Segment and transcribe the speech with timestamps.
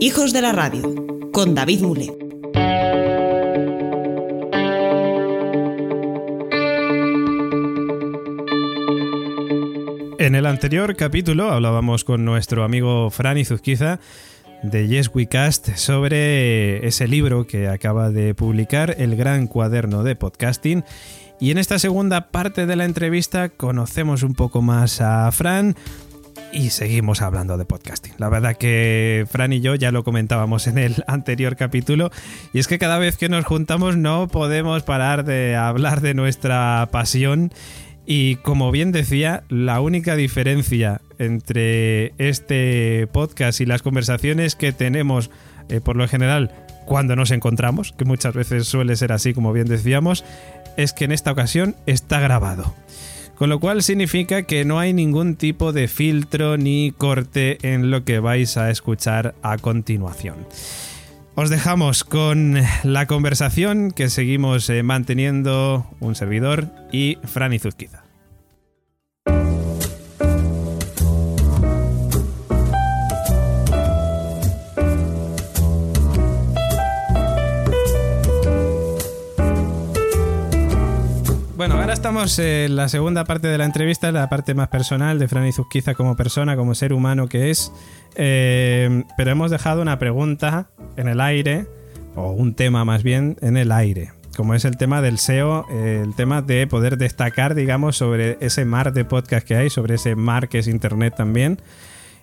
[0.00, 0.94] Hijos de la Radio,
[1.32, 2.06] con David Mule.
[10.18, 14.00] En el anterior capítulo hablábamos con nuestro amigo Franny Zuzquiza
[14.62, 20.14] de Yes We Cast sobre ese libro que acaba de publicar, El Gran Cuaderno de
[20.16, 20.84] Podcasting.
[21.40, 25.74] Y en esta segunda parte de la entrevista conocemos un poco más a Fran
[26.52, 28.12] y seguimos hablando de podcasting.
[28.18, 32.10] La verdad que Fran y yo ya lo comentábamos en el anterior capítulo
[32.52, 36.88] y es que cada vez que nos juntamos no podemos parar de hablar de nuestra
[36.92, 37.52] pasión
[38.04, 45.30] y como bien decía, la única diferencia entre este podcast y las conversaciones que tenemos
[45.68, 46.50] eh, por lo general
[46.84, 50.24] cuando nos encontramos, que muchas veces suele ser así como bien decíamos,
[50.76, 52.74] es que en esta ocasión está grabado.
[53.42, 58.04] Con lo cual significa que no hay ningún tipo de filtro ni corte en lo
[58.04, 60.46] que vais a escuchar a continuación.
[61.34, 68.01] Os dejamos con la conversación que seguimos eh, manteniendo un servidor y Fran Zuzquiza.
[81.62, 85.28] Bueno, ahora estamos en la segunda parte de la entrevista, la parte más personal de
[85.28, 87.70] Fran Zuzquiza como persona, como ser humano que es.
[88.16, 91.68] Eh, pero hemos dejado una pregunta en el aire,
[92.16, 96.16] o un tema más bien en el aire, como es el tema del SEO, el
[96.16, 100.48] tema de poder destacar, digamos, sobre ese mar de podcast que hay, sobre ese mar
[100.48, 101.60] que es Internet también.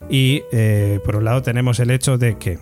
[0.09, 2.59] Y eh, por un lado tenemos el hecho de que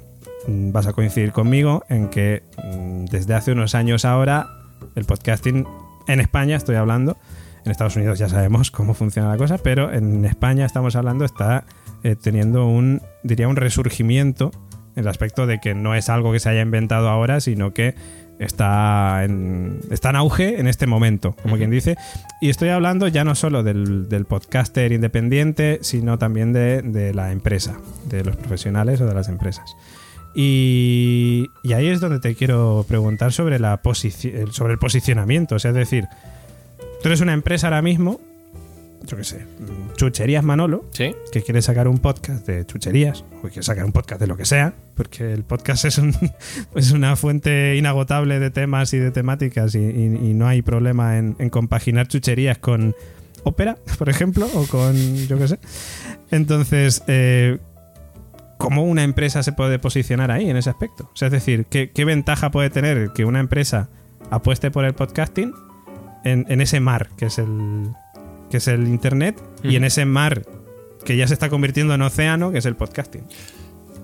[0.48, 4.48] mm, vas a coincidir conmigo en que mm, desde hace unos años ahora
[4.94, 5.66] el podcasting
[6.08, 7.18] en España estoy hablando,
[7.66, 11.66] en Estados Unidos ya sabemos cómo funciona la cosa, pero en España estamos hablando está
[12.04, 14.52] eh, teniendo un, diría, un resurgimiento
[14.96, 17.96] en el aspecto de que no es algo que se haya inventado ahora, sino que
[18.40, 21.98] está en, está en auge en este momento, como quien dice.
[22.42, 28.24] Y estoy hablando ya no solo del, podcaster independiente, sino también de, la empresa, de
[28.24, 29.76] los profesionales o de las empresas.
[30.36, 33.82] Y, y ahí es donde te quiero preguntar sobre, la
[34.52, 35.56] sobre el posicionamiento.
[35.56, 36.06] es decir,
[37.02, 38.20] tú eres una empresa ahora mismo
[39.06, 39.46] yo qué sé,
[39.96, 44.28] Chucherías Manolo, que quiere sacar un podcast de chucherías, o quiere sacar un podcast de
[44.28, 46.02] lo que sea, porque el podcast es,
[46.76, 52.08] es una fuente inagotable de temas y de temáticas y, no hay problema en, compaginar
[52.08, 52.96] chucherías con
[53.44, 54.96] ópera, por ejemplo, o con,
[55.28, 55.60] yo qué sé.
[56.32, 57.60] Entonces, eh,
[58.58, 61.10] ¿cómo una empresa se puede posicionar ahí en ese aspecto?
[61.14, 63.90] O sea, es decir, ¿qué, ventaja puede tener que una empresa
[64.30, 65.54] apueste por el podcasting
[66.24, 67.92] en ese mar que es el,
[68.50, 70.44] que es el Internet, y en ese mar
[71.04, 73.24] que ya se está convirtiendo en océano, que es el podcasting.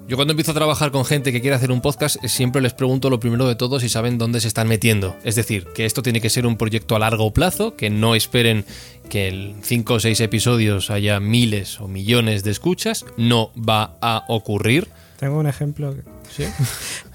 [0.05, 3.09] Yo cuando empiezo a trabajar con gente que quiere hacer un podcast, siempre les pregunto
[3.09, 5.15] lo primero de todo si saben dónde se están metiendo.
[5.23, 8.65] Es decir, que esto tiene que ser un proyecto a largo plazo, que no esperen
[9.09, 13.05] que en 5 o 6 episodios haya miles o millones de escuchas.
[13.15, 14.89] No va a ocurrir.
[15.19, 15.95] Tengo un ejemplo.
[16.29, 16.43] ¿Sí?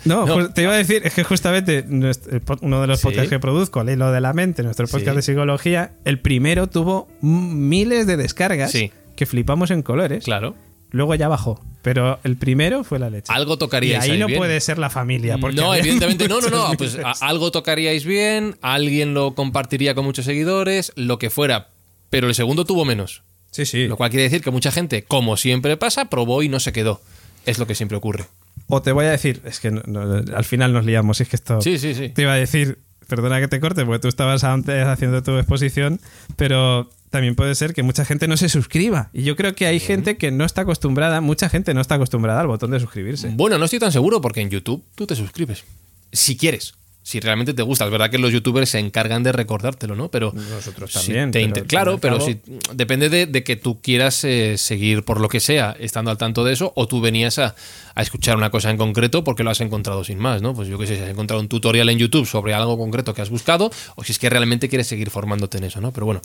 [0.05, 4.13] No, te iba a decir, es que justamente uno de los podcasts que produzco, lo
[4.13, 8.73] de la Mente, nuestro podcast de psicología, el primero tuvo miles de descargas
[9.17, 10.25] que flipamos en colores.
[10.25, 10.55] Claro.
[10.91, 11.63] Luego ya bajó.
[11.83, 13.33] Pero el primero fue la leche.
[13.33, 14.19] Algo tocaríais y ahí.
[14.19, 15.37] no puede ser la familia.
[15.37, 16.29] no, evidentemente.
[16.29, 16.73] No, no, no.
[16.77, 21.69] Pues algo tocaríais bien, alguien lo compartiría con muchos seguidores, lo que fuera.
[22.11, 23.23] Pero el segundo tuvo menos.
[23.51, 23.87] Sí, sí.
[23.87, 27.01] Lo cual quiere decir que mucha gente, como siempre pasa, probó y no se quedó.
[27.47, 28.27] Es lo que siempre ocurre.
[28.67, 31.63] O te voy a decir, es que al final nos liamos, es que esto...
[31.63, 32.11] Sí, sí, sí.
[32.11, 36.01] Te iba a decir, perdona que te corte, porque tú estabas antes haciendo tu exposición,
[36.37, 39.11] pero también puede ser que mucha gente no se suscriba.
[39.13, 42.41] Y yo creo que hay gente que no está acostumbrada, mucha gente no está acostumbrada
[42.41, 43.33] al botón de suscribirse.
[43.35, 45.65] Bueno, no estoy tan seguro porque en YouTube tú te suscribes.
[46.13, 46.75] Si quieres
[47.09, 47.87] si realmente te gusta.
[47.87, 50.11] Es verdad que los youtubers se encargan de recordártelo, ¿no?
[50.11, 51.33] Pero nosotros también.
[51.67, 52.39] claro, pero si,
[52.75, 56.53] depende de, que tú quieras eh, seguir por lo que sea, estando al tanto de
[56.53, 57.55] eso, o tú venías a,
[57.97, 60.53] escuchar una cosa en concreto porque lo has encontrado sin más, ¿no?
[60.53, 63.23] Pues yo qué sé, si has encontrado un tutorial en YouTube sobre algo concreto que
[63.23, 65.93] has buscado, o si es que realmente quieres seguir formándote en eso, ¿no?
[65.93, 66.21] Pero bueno,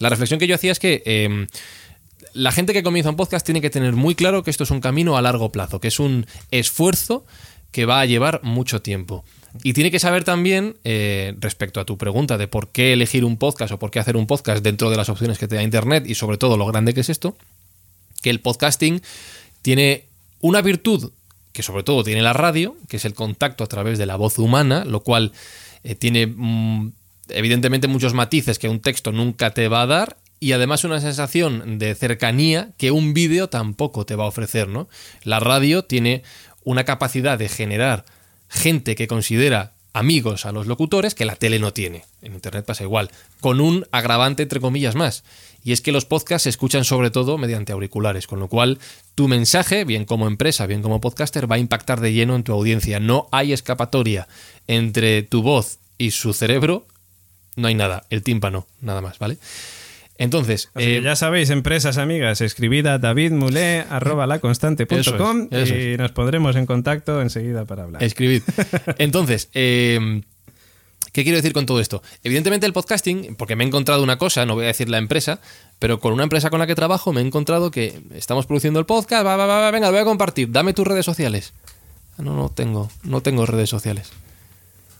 [0.00, 1.46] la reflexión que yo hacía es que em,
[2.34, 4.80] la gente que comienza un podcast tiene que tener muy claro que esto es un
[4.80, 7.24] camino a largo plazo, que es un esfuerzo
[7.72, 9.24] que va a llevar mucho tiempo.
[9.62, 13.36] Y tiene que saber también, eh, respecto a tu pregunta de por qué elegir un
[13.36, 16.04] podcast o por qué hacer un podcast dentro de las opciones que te da Internet
[16.06, 17.36] y sobre todo lo grande que es esto,
[18.22, 19.00] que el podcasting
[19.62, 20.04] tiene
[20.40, 21.10] una virtud
[21.56, 24.38] que sobre todo tiene la radio, que es el contacto a través de la voz
[24.38, 25.32] humana, lo cual
[25.84, 26.92] eh, tiene mm,
[27.30, 31.78] evidentemente muchos matices que un texto nunca te va a dar y además una sensación
[31.78, 34.86] de cercanía que un vídeo tampoco te va a ofrecer, ¿no?
[35.24, 36.22] La radio tiene
[36.66, 38.04] una capacidad de generar
[38.48, 42.04] gente que considera amigos a los locutores que la tele no tiene.
[42.22, 43.10] En Internet pasa igual,
[43.40, 45.22] con un agravante entre comillas más.
[45.62, 48.80] Y es que los podcasts se escuchan sobre todo mediante auriculares, con lo cual
[49.14, 52.52] tu mensaje, bien como empresa, bien como podcaster, va a impactar de lleno en tu
[52.52, 52.98] audiencia.
[52.98, 54.26] No hay escapatoria
[54.66, 56.86] entre tu voz y su cerebro,
[57.54, 59.38] no hay nada, el tímpano, nada más, ¿vale?
[60.18, 64.50] Entonces, eh, ya sabéis, empresas amigas, escribid a davidmule.com
[65.50, 68.02] Eso es, y nos pondremos en contacto enseguida para hablar.
[68.02, 68.42] Escribid.
[68.98, 70.22] Entonces, eh,
[71.12, 72.02] ¿qué quiero decir con todo esto?
[72.24, 75.40] Evidentemente el podcasting, porque me he encontrado una cosa, no voy a decir la empresa,
[75.78, 78.86] pero con una empresa con la que trabajo me he encontrado que estamos produciendo el
[78.86, 81.52] podcast, va, va, va, va, venga, lo voy a compartir, dame tus redes sociales.
[82.18, 84.12] Ah, No, no tengo, no tengo redes sociales.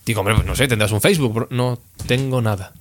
[0.04, 2.74] Digo, hombre, pues no sé, tendrás un Facebook, no tengo nada.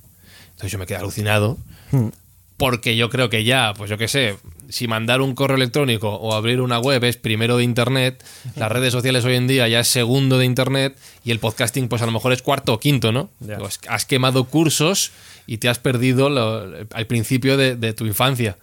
[0.50, 1.56] Entonces yo me quedé alucinado
[1.90, 2.08] Hmm.
[2.56, 4.36] Porque yo creo que ya, pues yo qué sé,
[4.68, 8.24] si mandar un correo electrónico o abrir una web es primero de Internet,
[8.56, 12.02] las redes sociales hoy en día ya es segundo de Internet y el podcasting pues
[12.02, 13.28] a lo mejor es cuarto o quinto, ¿no?
[13.58, 15.12] Pues has quemado cursos
[15.46, 18.56] y te has perdido lo- al principio de, de tu infancia.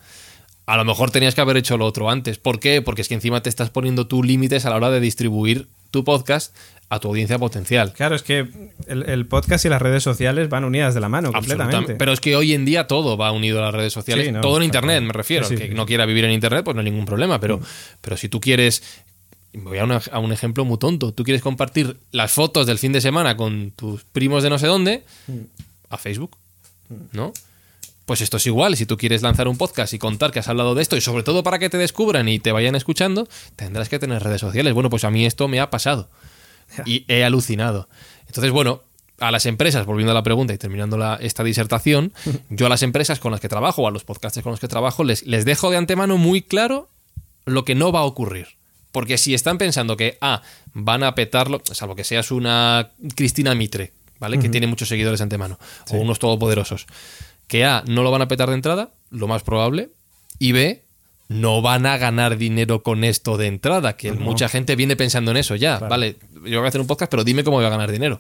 [0.66, 2.38] A lo mejor tenías que haber hecho lo otro antes.
[2.38, 2.82] ¿Por qué?
[2.82, 6.04] Porque es que encima te estás poniendo tú límites a la hora de distribuir tu
[6.04, 6.54] podcast
[6.90, 7.94] a tu audiencia potencial.
[7.94, 8.48] Claro, es que
[8.88, 11.96] el, el podcast y las redes sociales van unidas de la mano completamente.
[11.96, 14.26] Pero es que hoy en día todo va unido a las redes sociales.
[14.26, 15.08] Sí, no, todo en Internet, claro.
[15.08, 15.46] me refiero.
[15.48, 17.40] Sí, sí, que no quiera vivir en Internet, pues no hay ningún problema.
[17.40, 17.60] Pero,
[18.02, 18.84] pero si tú quieres.
[19.56, 21.14] Voy a, una- a un ejemplo muy tonto.
[21.14, 24.66] Tú quieres compartir las fotos del fin de semana con tus primos de no sé
[24.66, 25.04] dónde
[25.90, 26.38] a Facebook,
[27.12, 27.34] ¿no?
[28.06, 28.76] Pues esto es igual.
[28.76, 31.24] Si tú quieres lanzar un podcast y contar que has hablado de esto, y sobre
[31.24, 34.74] todo para que te descubran y te vayan escuchando, tendrás que tener redes sociales.
[34.74, 36.10] Bueno, pues a mí esto me ha pasado.
[36.86, 37.88] Y he alucinado.
[38.28, 38.82] Entonces, bueno,
[39.20, 42.12] a las empresas, volviendo a la pregunta y terminando la- esta disertación,
[42.50, 44.68] yo a las empresas con las que trabajo, o a los podcasters con los que
[44.68, 46.90] trabajo, les, les dejo de antemano muy claro
[47.46, 48.48] lo que no va a ocurrir.
[48.92, 50.42] Porque si están pensando que, ah,
[50.74, 54.40] van a petarlo, salvo que seas una Cristina Mitre, ¿vale?
[54.40, 55.58] Que tiene muchos seguidores de antemano,
[55.90, 56.86] o unos todopoderosos,
[57.48, 59.90] que A, no lo van a petar de entrada, lo más probable,
[60.40, 60.84] y B,
[61.30, 65.38] no van a ganar dinero con esto de entrada, que mucha gente viene pensando en
[65.38, 66.18] eso ya, ¿vale?
[66.46, 68.20] Yo voy a hacer un podcast, pero dime cómo voy a ganar dinero.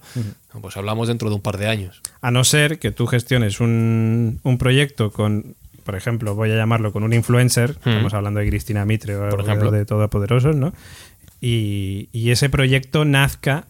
[0.61, 2.01] Pues hablamos dentro de un par de años.
[2.21, 6.91] A no ser que tú gestiones un, un proyecto con, por ejemplo, voy a llamarlo
[6.93, 9.71] con un influencer, estamos hablando de Cristina Mitre o Por ejemplo.
[9.71, 10.73] de Todopoderosos, ¿no?
[11.41, 13.67] Y, y ese proyecto nazca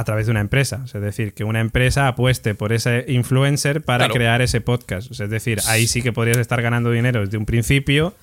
[0.00, 0.82] a través de una empresa.
[0.84, 4.14] Es decir, que una empresa apueste por ese influencer para Claro.
[4.14, 5.10] crear ese podcast.
[5.12, 8.14] Es decir, ahí sí que podrías estar ganando dinero desde un principio,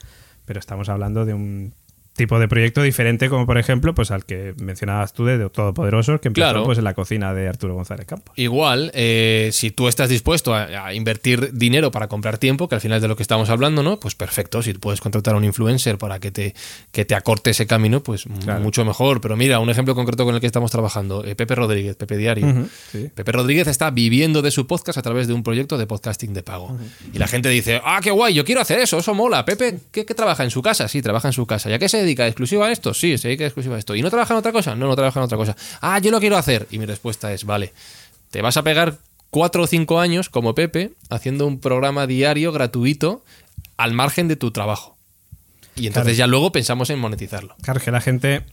[0.45, 1.73] pero estamos hablando de un
[2.17, 6.27] tipo de proyecto diferente como por ejemplo pues al que mencionabas tú de Todopoderosos que
[6.27, 6.63] empezó Claro.
[6.65, 8.33] pues en la cocina de Arturo González Campos.
[8.37, 12.81] Igual, eh, si tú estás dispuesto a, a invertir dinero para comprar tiempo, que al
[12.81, 13.99] final es de lo que estamos hablando, ¿no?
[13.99, 16.53] Pues perfecto, si puedes contratar a un influencer para que te,
[16.91, 18.59] que te acorte ese camino, pues Claro.
[18.61, 19.21] mucho mejor.
[19.21, 22.65] Pero mira, un ejemplo concreto con el que estamos trabajando, eh, Pepe Rodríguez, Pepe Diario.
[22.91, 23.09] Sí.
[23.13, 26.43] Pepe Rodríguez está viviendo de su podcast a través de un proyecto de podcasting de
[26.43, 26.75] pago.
[27.13, 29.45] Y la gente dice, ah, qué guay, yo quiero hacer eso, eso mola.
[29.45, 30.87] Pepe, ¿qué, qué trabaja en su casa?
[30.87, 31.69] Sí, trabaja en su casa.
[31.69, 32.25] ¿Y a qué se dedica?
[32.27, 32.93] ¿Exclusiva a esto?
[32.93, 33.95] Sí, se dedica exclusiva a esto.
[33.95, 34.75] ¿Y no trabaja en otra cosa?
[34.75, 35.55] No, no trabaja en otra cosa.
[35.81, 36.67] Ah, yo lo quiero hacer.
[36.71, 37.73] Y mi respuesta es, vale,
[38.31, 38.97] te vas a pegar
[39.29, 43.23] cuatro o cinco años como Pepe haciendo un programa diario gratuito
[43.77, 44.97] al margen de tu trabajo.
[45.75, 46.17] Y entonces Claro.
[46.17, 47.55] ya luego pensamos en monetizarlo.
[47.61, 48.43] Claro que la gente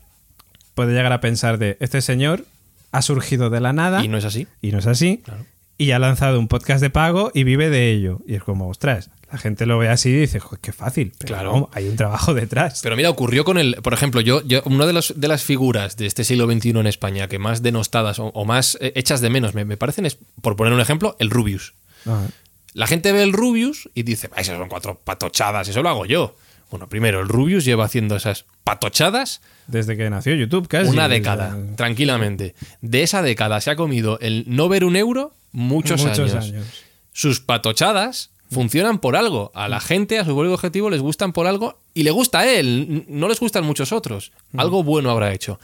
[0.75, 2.45] puede llegar a pensar de este señor
[2.93, 4.47] ha surgido de la nada Y no es así.
[4.61, 5.47] y no es así Claro.
[5.79, 9.11] Y ha lanzado un podcast de pago y vive de ello y es como ostras
[9.33, 11.53] la gente lo ve así y dice "Joder, qué fácil pero Claro.
[11.53, 13.75] no, hay un trabajo detrás Pero mira, ocurrió con el.
[13.83, 16.87] Por ejemplo, yo, yo una de, los, de las figuras de este siglo XXI en
[16.87, 20.19] España que más denostadas o, o más eh, hechas de menos me, me parecen es,
[20.41, 21.75] por poner un ejemplo, el Rubius.
[22.07, 22.29] Ajá.
[22.75, 26.07] La gente ve el Rubius y dice, "Ah, esas son cuatro patochadas, eso lo hago
[26.07, 26.37] yo.
[26.71, 31.57] Bueno, primero, el Rubius lleva haciendo esas patochadas desde que nació YouTube casi una década,
[31.77, 32.55] tranquilamente.
[32.83, 36.45] De esa década se ha comido el no ver un euro muchos, muchos años.
[36.45, 36.67] años.
[37.13, 39.51] Sus patochadas funcionan por algo.
[39.55, 42.51] A la gente, a su público objetivo, les gustan por algo y le gusta a
[42.53, 43.05] él.
[43.09, 44.33] No les gustan muchos otros.
[44.57, 45.59] Algo bueno habrá hecho.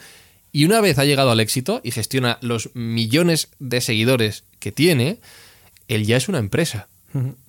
[0.53, 5.19] Y una vez ha llegado al éxito y gestiona los millones de seguidores que tiene,
[5.89, 6.89] él ya es una empresa.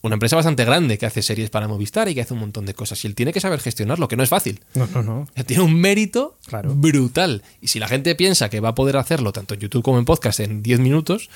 [0.01, 2.73] Una empresa bastante grande que hace series para Movistar y que hace un montón de
[2.73, 3.03] cosas.
[3.03, 4.59] Y él tiene que saber gestionarlo, que no es fácil.
[4.73, 6.73] no no no Tiene un mérito Claro.
[6.73, 7.43] brutal.
[7.61, 10.05] Y si la gente piensa que va a poder hacerlo tanto en YouTube como en
[10.05, 11.29] podcast en 10 minutos,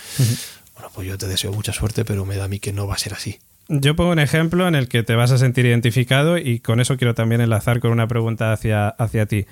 [0.75, 2.96] bueno, pues yo te deseo mucha suerte, pero me da a mí que no va
[2.96, 3.39] a ser así.
[3.67, 6.98] Yo pongo un ejemplo en el que te vas a sentir identificado y con eso
[6.98, 9.46] quiero también enlazar con una pregunta hacia, hacia ti.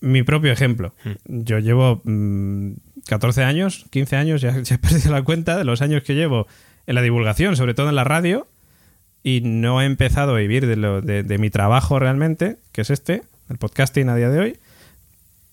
[0.00, 0.94] Mi propio ejemplo.
[1.24, 2.74] Yo llevo mm,
[3.08, 6.46] 14 años, 15 años, ya, ya he perdido la cuenta de los años que llevo
[6.86, 8.46] en la divulgación, sobre todo en la radio,
[9.22, 12.90] y no he empezado a vivir de, lo, de, de mi trabajo realmente, que es
[12.90, 14.58] este, el podcasting a día de hoy,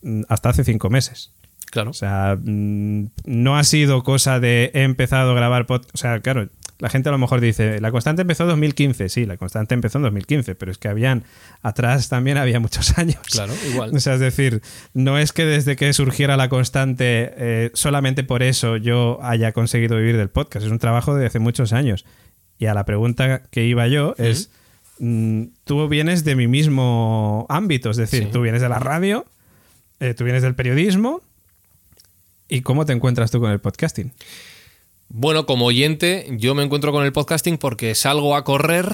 [0.04, 1.32] mm, hasta hace cinco meses.
[1.72, 1.90] Claro.
[1.90, 5.96] O sea, mm, no ha sido cosa de he empezado a grabar podcast.
[5.96, 6.48] O sea, claro,
[6.80, 9.08] la gente a lo mejor dice, la constante empezó en 2015.
[9.10, 11.24] Sí, la constante empezó en 2015, pero es que habían,
[11.62, 13.18] atrás también había muchos años.
[13.32, 13.96] Claro, igual.
[13.96, 14.62] O sea, es decir,
[14.94, 19.98] no es que desde que surgiera la constante, eh, solamente por eso yo haya conseguido
[19.98, 20.66] vivir del podcast.
[20.66, 22.06] Es un trabajo de hace muchos años.
[22.58, 24.52] Y a la pregunta que iba yo es,
[25.00, 28.30] mm, tú vienes de mi mismo ámbito, es decir, Sí.
[28.32, 29.26] tú vienes de la radio,
[30.00, 31.22] eh, tú vienes del periodismo.
[32.52, 34.12] ¿Y cómo te encuentras tú con el podcasting?
[35.08, 38.92] Bueno, como oyente, yo me encuentro con el podcasting porque salgo a correr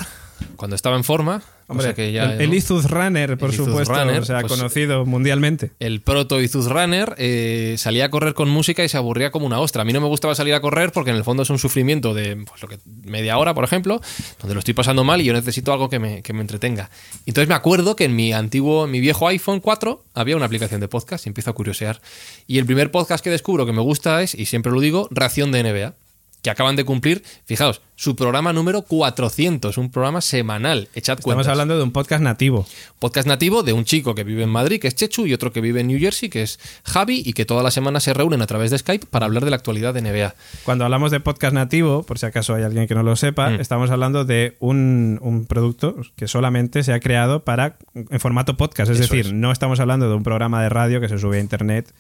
[0.58, 1.42] cuando estaba en forma.
[1.68, 5.06] O sea que ya, el, el Runner, por El supuesto, Runner, o sea, pues- conocido
[5.06, 5.72] mundialmente.
[5.80, 9.60] el proto Izuz Runner, eh, salía a correr con música y se aburría como una
[9.60, 9.82] ostra.
[9.82, 12.14] A mí no me gustaba salir a correr porque en el fondo es un sufrimiento
[12.14, 14.00] de pues, lo que, media hora, por ejemplo,
[14.40, 16.90] donde lo estoy pasando mal y yo necesito algo que me, que me entretenga.
[17.26, 20.80] Entonces me acuerdo que en mi antiguo, en mi viejo iPhone 4 había una aplicación
[20.80, 22.02] de podcast y empiezo a curiosear.
[22.48, 25.52] Y el primer podcast que descubro que me gusta es, y siempre lo digo, Ración
[25.52, 25.94] de NBA.
[26.42, 30.88] Que acaban de cumplir, fijaos, su programa número 400, un programa semanal.
[30.94, 32.66] Echad Estamos cuentas hablando de un podcast nativo.
[33.00, 35.62] podcast nativo de un chico que vive en Madrid, que es Chechu, y otro que
[35.62, 38.48] vive en New Jersey, que es Javi, y que toda la semana se reúnen a
[38.48, 40.36] través de Skype para hablar de la actualidad de NBA.
[40.64, 43.60] Cuando hablamos de podcast nativo, por si acaso hay alguien que no lo sepa, Mm.
[43.60, 48.92] estamos hablando de un, un producto que solamente se ha creado para en formato podcast.
[48.92, 49.34] Es Eso decir, es.
[49.34, 51.92] no estamos hablando de un programa de radio que se sube a internet.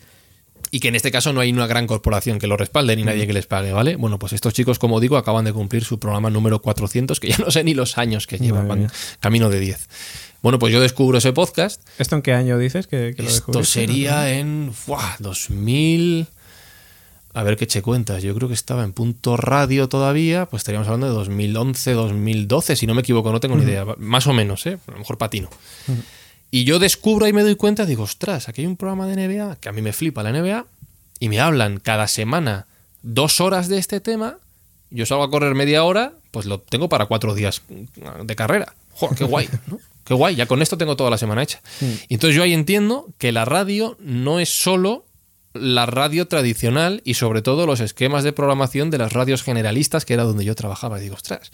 [0.71, 3.25] Y que en este caso no hay una gran corporación que lo respalde ni nadie
[3.25, 3.95] que les pague, ¿vale?
[3.95, 7.37] Bueno, pues estos chicos, como digo, acaban de cumplir su programa número 400, que ya
[7.37, 9.87] no sé ni los años que llevan, camino de 10.
[10.41, 11.81] Bueno, pues yo descubro ese podcast.
[11.97, 15.15] ¿Esto en qué año dices que, que lo Esto sería en ¡buah!
[15.19, 16.27] 2000.
[17.33, 18.23] A ver qué eche cuentas.
[18.23, 20.47] Yo creo que estaba en punto radio todavía.
[20.47, 23.85] Pues estaríamos hablando de 2011, 2012, si no me equivoco, no tengo ni idea.
[23.97, 24.77] Más o menos, ¿eh?
[24.87, 25.49] A lo mejor patino.
[26.49, 29.57] Y yo descubro y me doy cuenta, digo, ostras, aquí hay un programa de NBA
[29.57, 30.65] que a mí me flipa la NBA
[31.19, 32.67] y me hablan cada semana
[33.01, 34.37] dos horas de este tema.
[34.89, 38.73] Yo salgo a correr media hora, pues lo tengo para cuatro días de carrera.
[38.93, 39.49] ¡Joder, qué guay!
[39.67, 39.79] ¿no?
[40.07, 41.59] Qué guay, ya con esto tengo toda la semana hecha.
[41.81, 45.03] Y entonces yo ahí entiendo que la radio no es solo
[45.53, 50.13] la radio tradicional y sobre todo los esquemas de programación de las radios generalistas, que
[50.13, 50.97] era donde yo trabajaba.
[50.97, 51.51] Y digo, ostras,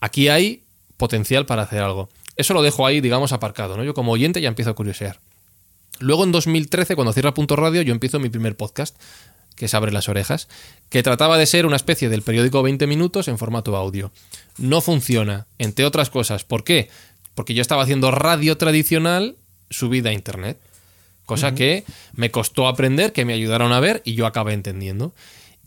[0.00, 0.62] aquí hay
[0.96, 2.08] potencial para hacer algo.
[2.36, 3.76] Eso lo dejo ahí, digamos, aparcado.
[3.76, 3.84] ¿no?
[3.84, 5.20] Yo como oyente ya empiezo a curiosear.
[6.00, 8.96] Luego en 2013, cuando cierra Punto Radio, yo empiezo mi primer podcast,
[9.54, 10.48] que es Abre las Orejas,
[10.88, 14.10] que trataba de ser una especie del periódico 20 minutos en formato audio.
[14.58, 16.44] No funciona, entre otras cosas.
[16.44, 16.88] ¿Por qué?
[17.34, 19.36] Porque yo estaba haciendo radio tradicional
[19.70, 20.58] subida a Internet.
[21.26, 25.14] Cosa que me costó aprender, que me ayudaron a ver y yo acabé entendiendo.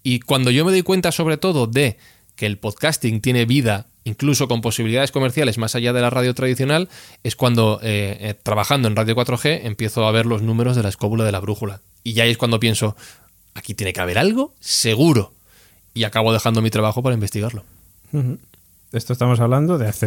[0.03, 1.97] Y cuando yo me doy cuenta sobre todo de
[2.37, 6.87] que el podcasting tiene vida, incluso con posibilidades comerciales más allá de la radio tradicional,
[7.23, 10.89] es cuando, eh, eh, trabajando en Radio 4G, empiezo a ver los números de la
[10.89, 11.81] escóbula de la brújula.
[12.03, 12.95] Y ya es cuando pienso,
[13.55, 15.33] aquí tiene que haber algo, seguro.
[15.93, 17.65] Y acabo dejando mi trabajo para investigarlo.
[18.93, 20.05] Esto estamos hablando de hace.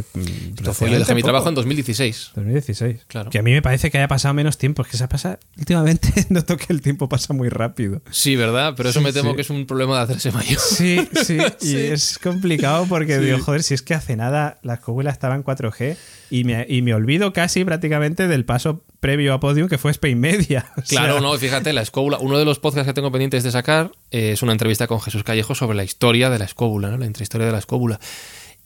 [0.56, 2.30] Esto fue, yo dejé mi trabajo en 2016.
[2.34, 3.04] 2016.
[3.08, 3.28] Claro.
[3.28, 4.82] Que a mí me parece que haya pasado menos tiempo.
[4.82, 5.38] Es que se ha pasado.
[5.58, 8.00] Últimamente noto que el tiempo pasa muy rápido.
[8.10, 8.72] Sí, ¿verdad?
[8.76, 9.36] Pero eso Sí, me temo sí.
[9.36, 10.58] que es un problema de hacerse mayor.
[10.58, 15.10] Sí, sí, y es complicado porque digo, joder, si es que hace nada la escóbula
[15.10, 15.96] estaba en 4G
[16.30, 20.18] y me, y me olvido casi prácticamente del paso previo a Podium que fue Spain
[20.18, 20.70] Media.
[20.78, 23.50] O Claro, sea, no, fíjate, la escóbula, uno de los podcasts que tengo pendientes de
[23.50, 26.96] sacar eh, es una entrevista con Jesús Callejo sobre la historia de la escóbula, ¿no?
[26.98, 28.00] la intrahistoria de la escóbula.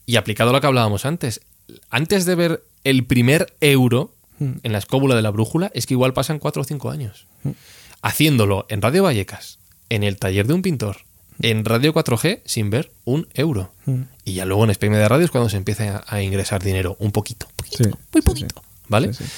[0.07, 1.41] Y aplicado a lo que hablábamos antes,
[1.91, 6.13] antes de ver el primer euro en la escóbula de la brújula, es que igual
[6.13, 7.27] pasan cuatro o cinco años.
[8.03, 9.59] Haciéndolo en Radio Vallecas,
[9.89, 10.99] en el taller de un pintor,
[11.41, 13.73] en Radio 4G, sin ver un euro.
[14.25, 17.13] Y ya luego en Spain Media Radio es cuando se empieza a, ingresar dinero, un
[17.13, 19.13] poquito, poquito, Sí, muy poquito, ¿vale?
[19.13, 19.31] Sí, sí.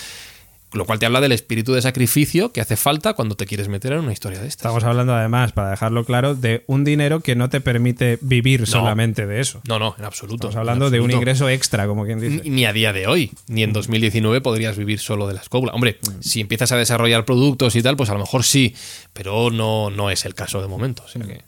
[0.77, 3.93] Lo cual te habla del espíritu de sacrificio que hace falta cuando te quieres meter
[3.93, 4.61] en una historia de estas.
[4.67, 9.27] Estamos hablando además, para dejarlo claro, de un dinero que no te permite vivir solamente
[9.27, 9.61] de eso.
[9.67, 10.49] No, no, en absoluto.
[10.49, 12.43] Estamos hablando de un ingreso extra, como quien dice.
[12.45, 15.73] Ni, ni a día de hoy, ni en 2019 podrías vivir solo de la escóbula.
[15.73, 18.75] Hombre, si empiezas a desarrollar productos y tal, pues a lo mejor sí,
[19.13, 21.03] pero no, no es el caso de momento.
[21.05, 21.41] O sea que-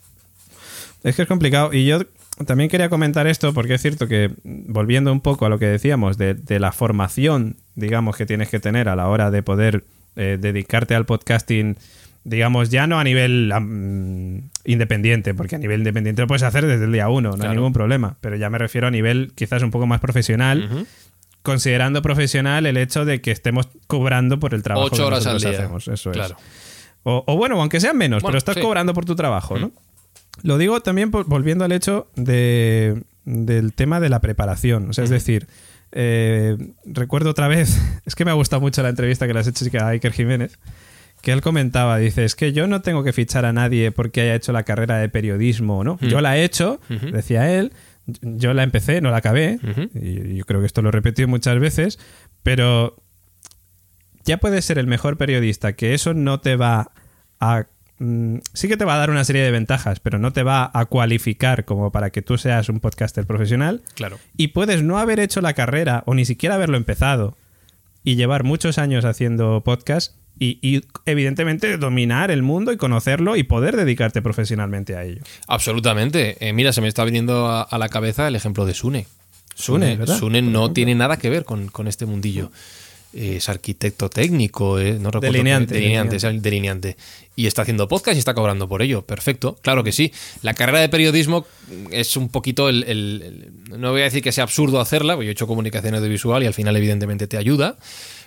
[1.03, 1.73] Es que es complicado.
[1.73, 2.01] Y yo
[2.45, 6.17] también quería comentar esto porque es cierto que, volviendo un poco a lo que decíamos,
[6.17, 9.83] de, de la formación, digamos, que tienes que tener a la hora de poder
[10.15, 11.77] eh, dedicarte al podcasting,
[12.23, 13.51] digamos, ya no a nivel
[14.65, 17.73] independiente, porque a nivel independiente lo puedes hacer desde el día uno, no hay ningún
[17.73, 18.17] problema.
[18.21, 20.85] Pero ya me refiero a nivel quizás un poco más profesional.
[21.41, 25.39] Considerando profesional el hecho de que estemos cobrando por el trabajo Ocho que horas al
[25.39, 25.51] día.
[25.51, 25.87] hacemos.
[25.87, 26.35] Eso Claro.
[26.37, 26.43] es.
[27.03, 28.61] O, o bueno, aunque sean menos, Bueno, pero estás sí.
[28.61, 29.71] cobrando por tu trabajo, ¿no?
[30.43, 34.89] Lo digo también por- volviendo al hecho de, del tema de la preparación.
[34.89, 35.47] O sea, es decir,
[35.91, 39.47] eh, recuerdo otra vez, es que me ha gustado mucho la entrevista que le has
[39.47, 40.59] hecho a Iker Jiménez,
[41.21, 44.35] que él comentaba, dice, es que yo no tengo que fichar a nadie porque haya
[44.35, 45.99] hecho la carrera de periodismo, ¿no?
[45.99, 46.79] Yo la he hecho,
[47.11, 47.73] decía él,
[48.21, 49.59] yo la empecé, no la acabé,
[49.93, 51.99] y yo creo que esto lo he repetido muchas veces,
[52.41, 52.95] pero
[54.23, 56.91] ya puedes ser el mejor periodista, que eso no te va
[57.41, 57.65] a
[57.99, 60.69] mm, sí que te va a dar una serie de ventajas, pero no te va
[60.73, 63.81] a cualificar como para que tú seas un podcaster profesional.
[63.95, 64.19] Claro.
[64.35, 67.37] Y puedes no haber hecho la carrera o ni siquiera haberlo empezado
[68.03, 73.75] y llevar muchos años haciendo podcast y, evidentemente dominar el mundo y conocerlo y poder
[73.75, 75.21] dedicarte profesionalmente a ello.
[75.47, 76.37] Absolutamente.
[76.39, 79.05] Eh, mira, se me está viniendo a, la cabeza el ejemplo de Sune.
[79.53, 79.99] Sune.
[80.07, 82.51] Sune no tiene nada que ver con, con este mundillo
[83.13, 85.33] es arquitecto técnico, eh, no recuerdo.
[85.33, 85.75] Delineante.
[86.39, 86.97] Delineante.
[87.35, 89.01] Y está haciendo podcast y está cobrando por ello.
[89.03, 90.11] Perfecto, claro que sí.
[90.41, 91.45] La carrera de periodismo
[91.91, 95.33] es un poquito el, No voy a decir que sea absurdo hacerla, porque yo he
[95.33, 97.77] hecho comunicación audiovisual y al final, evidentemente, te ayuda.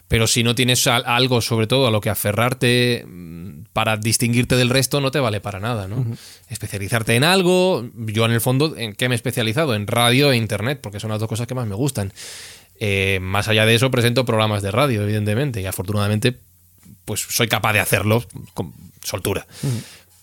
[0.08, 4.68] Pero si no tienes algo, sobre todo, a lo que aferrarte mm, para distinguirte del
[4.68, 6.04] resto, no te vale para nada, ¿no?
[6.48, 7.88] Especializarte en algo.
[7.96, 9.74] Yo, en el fondo, ¿en qué me he especializado?
[9.74, 12.12] En radio e internet, porque son las dos cosas que más me gustan.
[12.84, 16.36] Eh, más allá de eso, presento programas de radio, evidentemente, y afortunadamente,
[17.04, 18.24] pues soy capaz de hacerlo
[18.54, 18.72] con
[19.04, 19.46] soltura.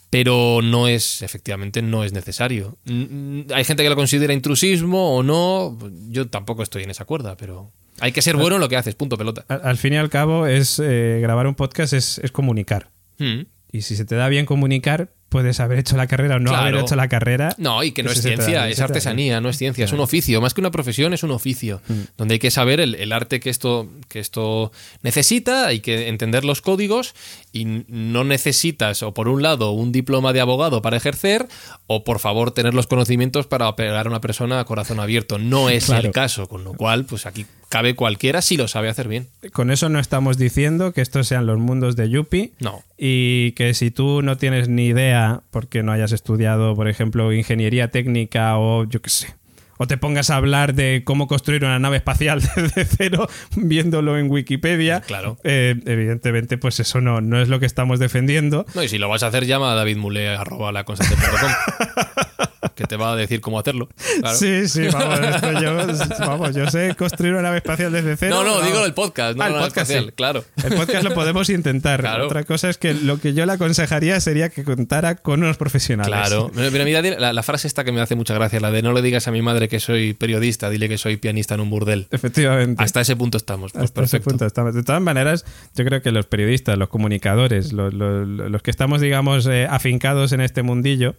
[0.10, 2.78] Pero no es, efectivamente, no es necesario.
[2.86, 5.78] Hay gente que lo considera intrusismo o no.
[6.10, 8.94] Yo tampoco estoy en esa cuerda, pero hay que ser bueno en lo que haces,
[8.94, 9.46] punto pelota.
[9.48, 12.90] Al, fin y al cabo, es eh, grabar un podcast es, comunicar.
[13.20, 13.44] Mm.
[13.72, 16.76] Y si se te da bien comunicar, puedes haber hecho la carrera o no haber
[16.76, 17.56] hecho la carrera.
[17.58, 20.42] No, y que no es ciencia, es artesanía, no es ciencia, es un oficio.
[20.42, 21.82] Más que una profesión, es un oficio.
[21.88, 21.94] Mm.
[22.18, 24.72] Donde hay que saber el, arte que esto, que esto
[25.02, 27.14] necesita, hay que entender los códigos
[27.54, 31.48] y no necesitas, o por un lado, un diploma de abogado para ejercer,
[31.88, 35.38] o por favor, tener los conocimientos para operar a una persona a corazón abierto.
[35.38, 39.08] No es el caso, con lo cual, pues aquí cabe cualquiera si lo sabe hacer
[39.08, 39.28] bien.
[39.54, 42.52] Con eso no estamos diciendo que estos sean los mundos de Yuppie.
[42.60, 42.84] No.
[42.98, 47.90] Y que si tú no tienes ni idea, porque no hayas estudiado, por ejemplo, ingeniería
[47.90, 49.36] técnica o yo qué sé,
[49.78, 54.30] o te pongas a hablar de cómo construir una nave espacial desde cero viéndolo en
[54.30, 55.00] Wikipedia.
[55.02, 55.38] Claro.
[55.46, 58.66] Eh, evidentemente, pues eso no, no es lo que estamos defendiendo.
[58.76, 60.86] No, y si lo vas a hacer, llama a David Mule, arroba la
[62.80, 63.90] que te va a decir cómo hacerlo.
[64.36, 68.36] Sí, sí, vamos, yo, sé construir una nave espacial desde cero.
[68.36, 70.46] No, no, digo el podcast, no ah, el podcast, claro.
[70.64, 72.06] El podcast lo podemos intentar.
[72.22, 76.14] Otra cosa es que lo que yo le aconsejaría sería que contara con unos profesionales.
[76.14, 76.52] Claro.
[76.56, 79.28] Pero mira, la, frase esta que me hace mucha gracia, la de no le digas
[79.28, 82.08] a mi madre que soy periodista, dile que soy pianista en un burdel.
[82.12, 82.82] Efectivamente.
[82.82, 83.74] Hasta ese punto estamos.
[83.74, 84.74] Pues Hasta ese punto estamos.
[84.74, 85.44] De todas maneras,
[85.76, 90.64] yo creo que los periodistas, los comunicadores, los, que estamos, digamos, eh, afincados en este
[90.64, 91.16] mundillo,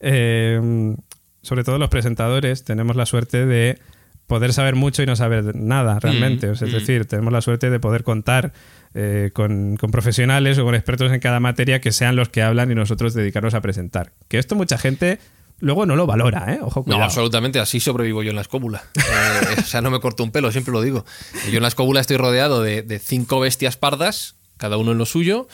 [0.00, 0.94] eh,
[1.42, 3.78] sobre todo los presentadores, tenemos la suerte de
[4.26, 6.48] poder saber mucho y no saber nada realmente.
[6.48, 6.66] Mm, es mm.
[6.66, 8.52] decir, tenemos la suerte de poder contar
[8.94, 12.74] eh, con, profesionales o con expertos en cada materia que sean los que hablan y
[12.74, 14.12] nosotros dedicarnos a presentar.
[14.28, 15.20] Que esto mucha gente
[15.60, 16.58] luego no lo valora, ¿eh?
[16.60, 18.82] Ojo, No, absolutamente, así sobrevivo yo en la escóbula.
[18.96, 21.04] Eh, o sea, no me corto un pelo, siempre lo digo.
[21.50, 25.06] Yo en la escóbula estoy rodeado de, de cinco bestias pardas, cada uno en lo
[25.06, 25.46] suyo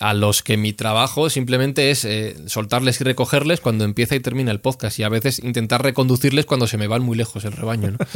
[0.00, 4.50] a los que mi trabajo simplemente es eh, soltarles y recogerles cuando empieza y termina
[4.50, 7.96] el podcast y a veces intentar reconducirles cuando se me van muy lejos el rebaño.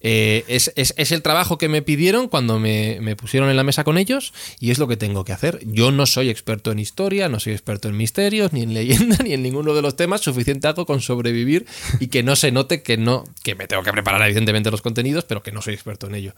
[0.00, 4.32] Eh, es, el trabajo que me pidieron cuando me, pusieron en la mesa con ellos
[4.60, 5.60] y es lo que tengo que hacer.
[5.64, 9.32] Yo no soy experto en historia, no soy experto en misterios, ni en leyenda, ni
[9.32, 10.20] en ninguno de los temas.
[10.20, 11.66] Suficiente hago con sobrevivir
[12.00, 15.24] y que no se note que no, que me tengo que preparar evidentemente los contenidos,
[15.24, 16.34] pero que no soy experto en ello.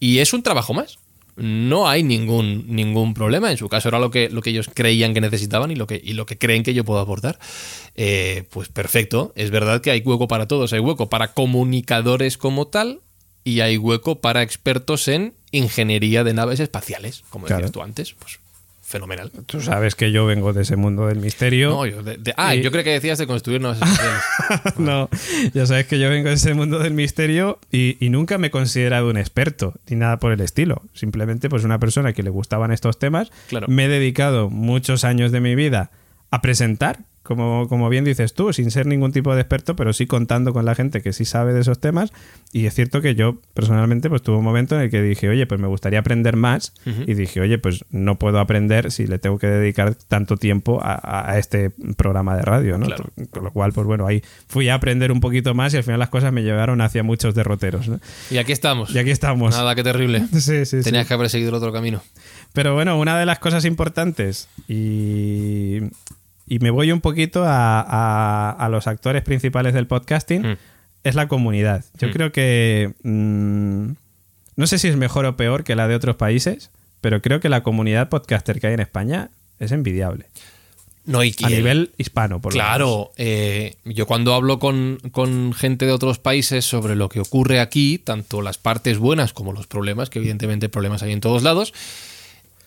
[0.00, 0.98] Y es un trabajo más
[1.36, 3.50] no hay ningún, ningún problema.
[3.50, 6.00] En su caso era lo que, lo que ellos creían que necesitaban y lo que,
[6.02, 7.38] y lo que creen que yo puedo aportar.
[7.94, 9.32] Eh, pues perfecto.
[9.36, 10.72] Es verdad que hay hueco para todos.
[10.72, 13.00] Hay hueco para comunicadores como tal
[13.44, 18.14] y hay hueco para expertos en ingeniería de naves espaciales, como decías tú antes.
[18.14, 18.40] Pues
[18.86, 19.32] fenomenal.
[19.46, 21.70] Tú sabes que yo vengo de ese mundo del misterio.
[21.70, 21.98] No, yo
[22.36, 24.22] ah, yo creo que decías de construir nuevas espaciales.
[24.78, 25.10] no,
[25.52, 29.10] ya sabes que yo vengo de ese mundo del misterio y, nunca me he considerado
[29.10, 30.82] un experto ni nada por el estilo.
[30.94, 33.32] Simplemente pues una persona que le gustaban estos temas.
[33.66, 35.90] Me he dedicado muchos años de mi vida
[36.30, 40.06] a presentar como, como bien dices tú, sin ser ningún tipo de experto, pero sí
[40.06, 42.12] contando con la gente que sí sabe de esos temas.
[42.52, 45.46] Y es cierto que yo personalmente pues tuve un momento en el que dije, oye,
[45.46, 46.72] pues me gustaría aprender más.
[47.06, 51.36] Y dije, oye, pues no puedo aprender si le tengo que dedicar tanto tiempo a,
[51.38, 52.86] este programa de radio, ¿no?
[53.30, 55.98] Con lo cual, pues bueno, ahí fui a aprender un poquito más y al final
[55.98, 57.90] las cosas me llevaron hacia muchos derroteros.
[58.30, 58.94] Y aquí estamos.
[58.94, 59.54] Y aquí estamos.
[59.54, 60.26] Nada, qué terrible.
[60.32, 62.02] sí, sí, Tenías que haber seguido el otro camino.
[62.52, 65.80] Pero bueno, una de las cosas importantes y
[66.46, 70.42] y me voy un poquito a, los actores principales del podcasting.
[70.42, 70.56] Mm.
[71.04, 71.84] es la comunidad.
[72.00, 72.12] Yo Mm.
[72.12, 72.92] creo que...
[73.04, 73.92] mm,
[74.56, 77.48] no sé si es mejor o peor que la de otros países, pero creo que
[77.48, 79.30] la comunidad podcaster que hay en España
[79.60, 80.26] es envidiable.
[81.04, 82.52] No, y, A nivel hispano, por.
[82.52, 87.60] Claro, eh, yo cuando hablo con, con gente de otros países sobre lo que ocurre
[87.60, 91.72] aquí, tanto las partes buenas como los problemas, que evidentemente problemas hay en todos lados,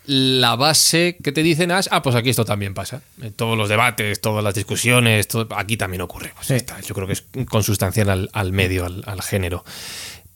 [0.05, 3.01] la base que te dicen es, ah, pues aquí esto también pasa.
[3.35, 6.31] Todos los debates, todas las discusiones, todo- aquí también ocurre.
[6.35, 6.57] Pues ya Sí.
[6.57, 6.79] está.
[6.81, 9.63] Yo creo que es consustancial al, al medio, al, al género.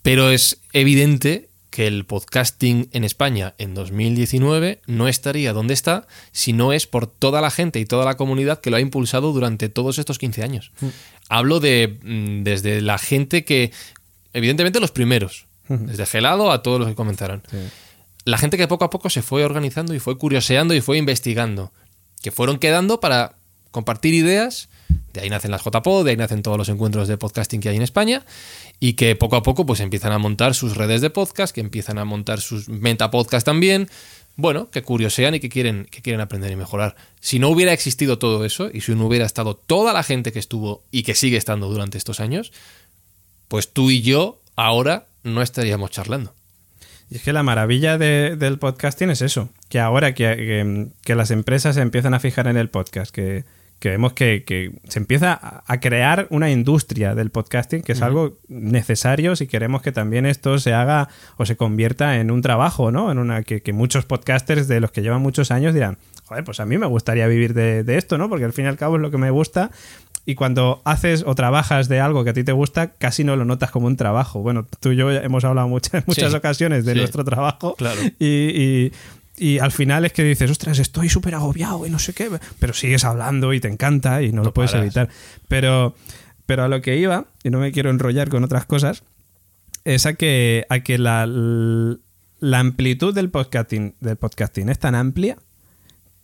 [0.02, 6.54] Pero es evidente que el podcasting en España en 2019 no estaría donde está si
[6.54, 9.70] no es por toda la gente y toda la comunidad que lo ha impulsado durante
[9.70, 10.72] todos estos 15 años.
[11.30, 13.72] Hablo de mm, desde la gente que,
[14.34, 17.42] evidentemente los primeros, desde Gelado a todos los que comentaron.
[18.26, 21.72] La gente que poco a poco se fue organizando y fue curioseando y fue investigando,
[22.22, 23.36] que fueron quedando para
[23.72, 24.70] compartir ideas.
[25.12, 27.76] De ahí nacen las JPod, de ahí nacen todos los encuentros de podcasting que hay
[27.76, 28.26] en España
[28.80, 31.98] y que poco a poco pues empiezan a montar sus redes de podcast, que empiezan
[31.98, 33.90] a montar sus metapodcast también.
[34.36, 36.96] Bueno, que curiosean y que quieren, que quieren aprender y mejorar.
[37.20, 40.40] Si no hubiera existido todo eso y si no hubiera estado toda la gente que
[40.40, 42.52] estuvo y que sigue estando durante estos años,
[43.48, 46.34] pues tú y yo ahora no estaríamos charlando.
[47.14, 51.14] Y es que la maravilla de- del podcasting es eso, que ahora que, que- que
[51.14, 53.44] las empresas se empiezan a fijar en el podcast, que,
[53.78, 59.36] que vemos que, se empieza a crear una industria del podcasting, que es algo necesario
[59.36, 63.12] si queremos que también esto se haga o se convierta en un trabajo, ¿no?
[63.12, 66.60] En una que, que muchos podcasters de los que llevan muchos años dirán, joder, pues
[66.62, 68.28] a mí me gustaría vivir de, de esto, ¿no?
[68.28, 69.70] Porque al fin y al cabo es lo que me gusta.
[70.26, 73.44] Y cuando haces o trabajas de algo que a ti te gusta, casi no lo
[73.44, 74.42] notas como un trabajo.
[74.42, 76.38] Bueno, tú y yo hemos hablado muchas, en muchas Sí.
[76.38, 77.00] ocasiones de Sí.
[77.00, 77.76] nuestro trabajo.
[77.76, 78.00] Claro.
[78.20, 78.92] Y, y-
[79.36, 82.72] y al final es que dices, ostras, estoy súper agobiado y no sé qué, pero
[82.74, 84.86] sigues hablando y te encanta y no, No lo puedes paras.
[84.86, 85.10] evitar.
[85.48, 85.96] Pero,
[86.46, 89.04] pero a lo que iba, y no me quiero enrollar con otras cosas,
[89.86, 95.36] es a que, a que la, la amplitud del podcasting, del podcasting es tan amplia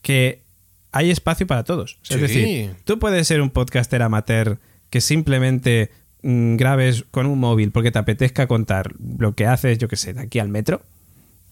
[0.01, 0.43] que
[0.91, 1.97] hay espacio para todos.
[2.03, 2.19] Es Sí.
[2.19, 4.57] decir, tú puedes ser un podcaster amateur
[4.89, 9.87] que simplemente mm, grabes con un móvil porque te apetezca contar lo que haces, yo
[9.87, 10.81] qué sé, de aquí al metro.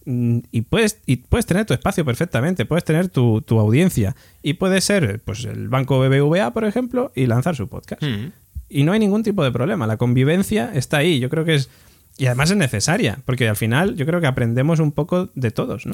[0.05, 4.15] Mm, Y puedes, y puedes tener tu espacio perfectamente, puedes tener tu, tu audiencia.
[4.41, 8.01] Y puede ser pues, el banco BBVA, por ejemplo, y lanzar su podcast.
[8.03, 8.31] Mm.
[8.69, 9.87] Y no hay ningún tipo de problema.
[9.87, 11.19] La convivencia está ahí.
[11.19, 11.69] Yo creo que es.
[12.17, 15.85] Y además es necesaria, porque al final yo creo que aprendemos un poco de todos,
[15.85, 15.93] ¿no?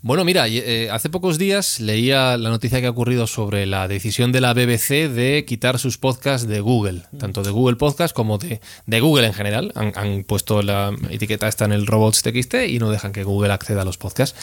[0.00, 4.30] Bueno, mira, eh, hace pocos días leía la noticia que ha ocurrido sobre la decisión
[4.30, 8.60] de la BBC de quitar sus podcasts de Google, tanto de Google Podcast como de,
[9.00, 9.72] Google en general.
[9.74, 13.84] Han, puesto la etiqueta esta en el robots.txt y no dejan que Google acceda a
[13.84, 14.38] los podcasts.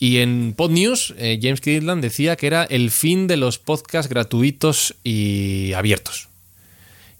[0.00, 4.10] Y en Pod News, eh, James Cleveland decía que era el fin de los podcasts
[4.10, 6.28] gratuitos y abiertos.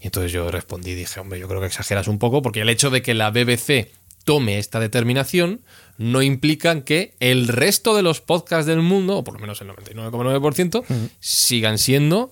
[0.01, 2.67] Y entonces yo respondí y dije, hombre, yo creo que exageras un poco, porque el
[2.67, 3.87] hecho de que la BBC
[4.23, 5.61] tome esta determinación
[5.97, 9.67] no implica que el resto de los podcasts del mundo, o por lo menos el
[9.69, 10.83] 99,9%,
[11.19, 12.31] sigan siendo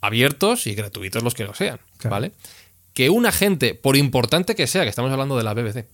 [0.00, 2.14] abiertos y gratuitos los que lo sean, Claro.
[2.14, 2.32] ¿vale?
[2.94, 5.86] Que una gente, por importante que sea, que estamos hablando de la BBC,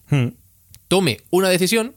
[0.88, 1.94] tome una decisión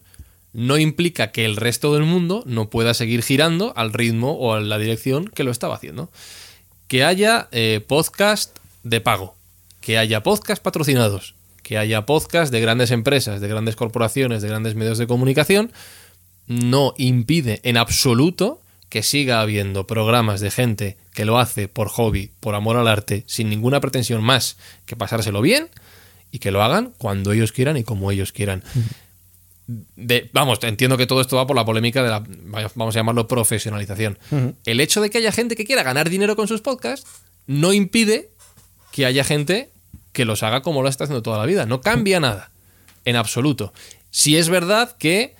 [0.53, 4.62] no implica que el resto del mundo no pueda seguir girando al ritmo o a
[4.62, 6.12] la dirección que lo estaba haciendo.
[6.88, 9.36] Que haya eh, podcast de pago,
[9.82, 14.76] que haya podcast patrocinados, que haya podcast de grandes empresas, de grandes corporaciones, de grandes
[14.76, 15.71] medios de comunicación,
[16.45, 22.30] no impide en absoluto que siga habiendo programas de gente que lo hace por hobby,
[22.39, 25.69] por amor al arte, sin ninguna pretensión más que pasárselo bien
[26.32, 28.63] y que lo hagan cuando ellos quieran y como ellos quieran.
[29.95, 32.23] De- vamos, entiendo que todo esto va por la polémica de la,
[32.76, 34.19] vamos a llamarlo profesionalización.
[34.65, 37.08] El hecho de que haya gente que quiera ganar dinero con sus podcasts
[37.47, 38.30] no impide
[38.91, 39.69] que haya gente
[40.13, 41.65] que los haga como lo está haciendo toda la vida.
[41.65, 42.52] No cambia nada,
[43.06, 43.73] en absoluto.
[44.12, 45.36] Si es verdad que,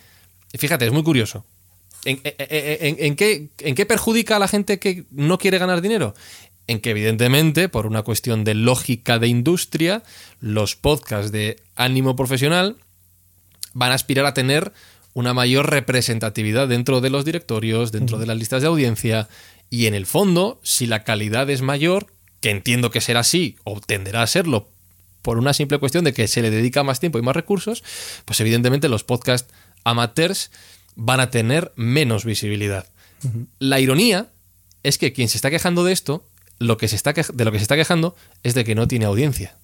[0.58, 1.46] fíjate, es muy curioso.
[2.06, 5.82] ¿En, en- en- en qué, ¿En qué perjudica a la gente que no quiere ganar
[5.82, 6.14] dinero?
[6.68, 10.04] En que evidentemente, por una cuestión de lógica de industria,
[10.42, 12.76] los podcasts de ánimo profesional
[13.74, 14.72] van a aspirar a tener
[15.14, 19.30] una mayor representatividad dentro de los directorios, dentro de las listas de audiencia,
[19.70, 22.08] y en el fondo, si la calidad es mayor,
[22.44, 24.68] que entiendo que será así, o tenderá a serlo,
[25.22, 27.86] por una simple cuestión de que se le dedica más tiempo y más recursos,
[28.26, 29.50] pues evidentemente los podcasts
[29.86, 30.52] amateurs
[30.98, 32.86] van a tener menos visibilidad.
[33.60, 34.28] La ironía
[34.84, 36.28] es que quien se está quejando de esto,
[36.60, 39.06] lo que se está de lo que se está quejando es de que no tiene
[39.06, 39.58] audiencia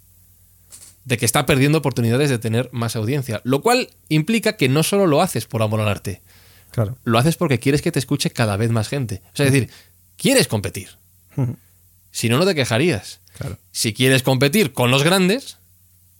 [1.05, 3.41] de que está perdiendo oportunidades de tener más audiencia.
[3.43, 6.21] Lo cual implica que no solo lo haces por amor al arte,
[6.71, 6.97] Claro.
[7.03, 9.23] lo haces porque quieres que te escuche cada vez más gente.
[9.33, 9.69] O sea, es decir,
[10.17, 10.89] quieres competir.
[12.11, 13.19] Si no, no te quejarías.
[13.37, 13.57] Claro.
[13.71, 15.57] Si quieres competir con los grandes,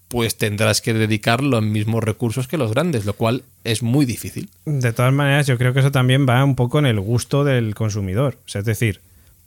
[0.07, 4.49] pues tendrás que dedicar los mismos recursos que los grandes, lo cual es muy difícil.
[4.65, 7.75] De todas maneras, yo creo que eso también va un poco en el gusto del
[7.75, 8.37] consumidor.
[8.45, 9.01] O sea, es decir,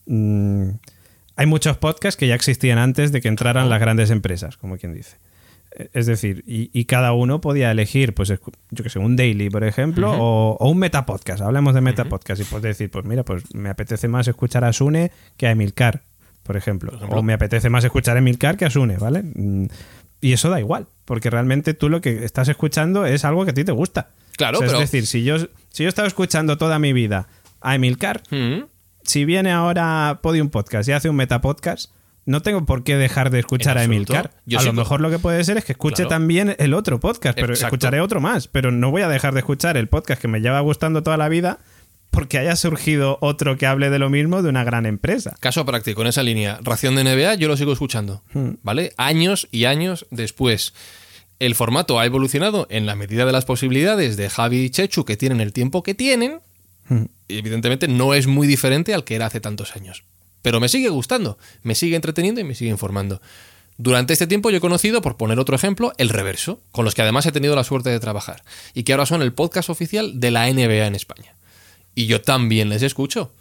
[0.06, 0.68] mm,
[1.36, 4.94] hay muchos podcasts que ya existían antes de que entraran las grandes empresas, como quien
[4.94, 5.16] dice.
[5.78, 9.48] Eh, Es decir, y, y cada uno podía elegir, pues, yo que sé, un daily,
[9.50, 11.40] por ejemplo, o, o un metapodcast.
[11.42, 15.10] Hablemos de metapodcast y puedes decir, pues mira, pues me apetece más escuchar a Sune
[15.38, 16.02] que a Emilcar,
[16.42, 16.92] por ejemplo.
[16.94, 17.18] ejemplo.
[17.18, 19.22] O me apetece más escuchar a Emilcar que a Sune, ¿vale?
[19.22, 19.66] Mm,
[20.20, 23.54] Y eso da igual, porque realmente tú lo que estás escuchando es algo que a
[23.54, 24.10] ti te gusta.
[24.36, 25.36] Claro, O sea, pero- Es decir, si yo,
[25.70, 27.26] si yo he estado escuchando toda mi vida
[27.60, 28.66] a Emilcar, Mm.
[29.02, 31.90] si viene ahora Podium Podcast y hace un metapodcast,
[32.24, 33.82] no tengo por qué dejar de escuchar a.
[33.82, 34.30] Emilcar.
[34.46, 36.10] Yo a lo mejor lo que puede ser es que escuche Claro.
[36.10, 37.74] también el otro podcast, pero Exacto.
[37.74, 38.46] escucharé otro más.
[38.46, 41.28] Pero no voy a dejar de escuchar el podcast que me lleva gustando toda la
[41.28, 41.58] vida
[42.12, 45.34] porque haya surgido otro que hable de lo mismo de una gran empresa.
[45.40, 48.22] Caso práctico, en esa línea, ración de NBA, yo lo sigo escuchando,
[48.62, 48.92] ¿vale?
[48.98, 50.74] Años y años después.
[51.38, 55.16] El formato ha evolucionado en la medida de las posibilidades de Javi y Chechu, que
[55.16, 56.40] tienen el tiempo que tienen,
[57.28, 60.04] y evidentemente no es muy diferente al que era hace tantos años.
[60.42, 63.22] Pero me sigue gustando, me sigue entreteniendo y me sigue informando.
[63.78, 67.00] Durante este tiempo yo he conocido, por poner otro ejemplo, El Reverso, con los que
[67.00, 68.42] además he tenido la suerte de trabajar,
[68.74, 71.36] y que ahora son el podcast oficial de la NBA en España.
[71.94, 73.32] Y yo también les escucho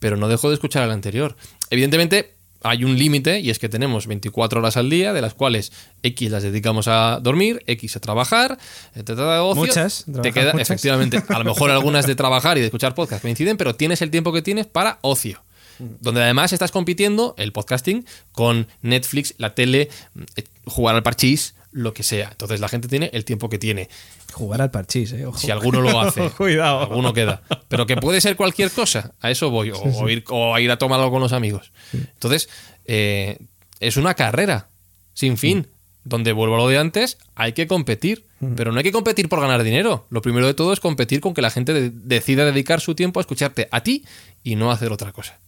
[0.00, 1.36] pero no dejo de escuchar el anterior.
[1.68, 5.72] Evidentemente, hay un límite y es que tenemos 24 horas al día, de las cuales
[6.02, 8.58] X las dedicamos a dormir, X a trabajar,
[8.92, 9.62] etcétera, de ocio.
[9.62, 10.70] Muchas, Te queda, muchas.
[10.70, 14.10] efectivamente, a lo mejor algunas de trabajar y de escuchar podcast coinciden, pero tienes el
[14.10, 15.42] tiempo que tienes para ocio.
[15.78, 19.88] Donde además estás compitiendo, el podcasting, con Netflix, la tele,
[20.36, 22.28] eh, jugar al parchís, lo que sea.
[22.30, 23.88] Entonces la gente tiene el tiempo que tiene.
[24.32, 25.26] Jugar al parchís, eh.
[25.26, 25.38] Ojo.
[25.38, 26.80] Si alguno lo hace, Cuidado.
[26.80, 27.42] alguno queda.
[27.68, 30.70] Pero que puede ser cualquier cosa, a eso voy, o, o ir, o a ir
[30.70, 31.72] a tomar algo con los amigos.
[31.92, 32.48] Entonces,
[32.86, 33.38] eh,
[33.80, 34.68] es una carrera
[35.14, 35.66] sin fin,
[36.04, 38.26] donde vuelvo a lo de antes, hay que competir.
[38.56, 40.06] Pero no hay que competir por ganar dinero.
[40.08, 43.20] Lo primero de todo es competir con que la gente de- decida dedicar su tiempo
[43.20, 44.06] a escucharte a ti
[44.42, 45.38] y no a hacer otra cosa.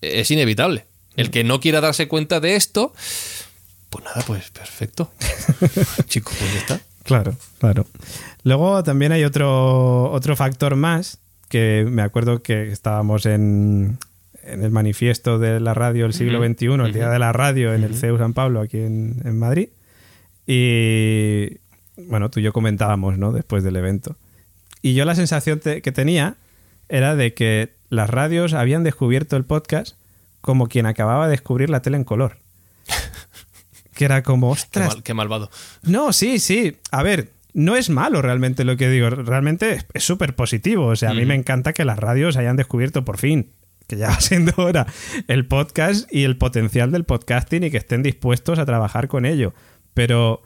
[0.00, 0.84] Es inevitable.
[1.16, 2.92] El que no quiera darse cuenta de esto,
[3.90, 5.10] pues nada, pues perfecto.
[6.06, 6.80] Chico, pues ya está.
[7.04, 7.86] Claro, claro.
[8.42, 11.18] Luego también hay otro, otro factor más
[11.48, 13.98] que me acuerdo que estábamos en,
[14.42, 17.84] en el manifiesto de la radio del siglo XXI, el Día de la Radio en
[17.84, 19.68] el CEU San Pablo, aquí en, en Madrid.
[20.46, 21.58] Y
[21.96, 23.32] bueno, tú y yo comentábamos, ¿no?
[23.32, 24.16] Después del evento.
[24.82, 26.36] Y yo la sensación te- que tenía
[26.88, 29.96] era de que las radios habían descubierto el podcast
[30.40, 32.38] como quien acababa de descubrir la tele en color.
[33.96, 35.50] Que era como, Qué, ostras, mal- qué malvado.
[35.82, 36.76] no, sí, sí.
[36.92, 39.10] A ver, no es malo realmente lo que digo.
[39.10, 40.86] Realmente es- es súper positivo.
[40.86, 43.50] O sea, a mí me encanta que las radios hayan descubierto por fin,
[43.88, 44.86] que ya va siendo hora,
[45.26, 49.54] el podcast y el potencial del podcasting y que estén dispuestos a trabajar con ello.
[49.94, 50.42] Pero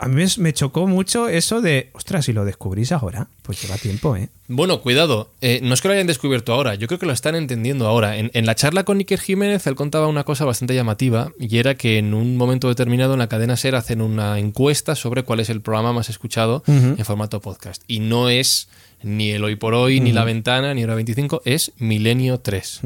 [0.00, 4.16] a mí me- chocó mucho eso de, ostras, si lo descubrís ahora, pues lleva tiempo,
[4.16, 4.28] ¿eh?
[4.48, 5.30] Bueno, cuidado.
[5.40, 8.16] eh, no es que lo hayan descubierto ahora, yo creo que lo están entendiendo ahora.
[8.16, 11.74] En, en la charla con Iker Jiménez, él contaba una cosa bastante llamativa y era
[11.74, 15.50] que en un momento determinado en la cadena SER hacen una encuesta sobre cuál es
[15.50, 17.82] el programa más escuchado en formato podcast.
[17.86, 18.68] Y no es
[19.02, 22.80] ni el Hoy por Hoy, ni La Ventana, ni Hora 25, es Milenio 3.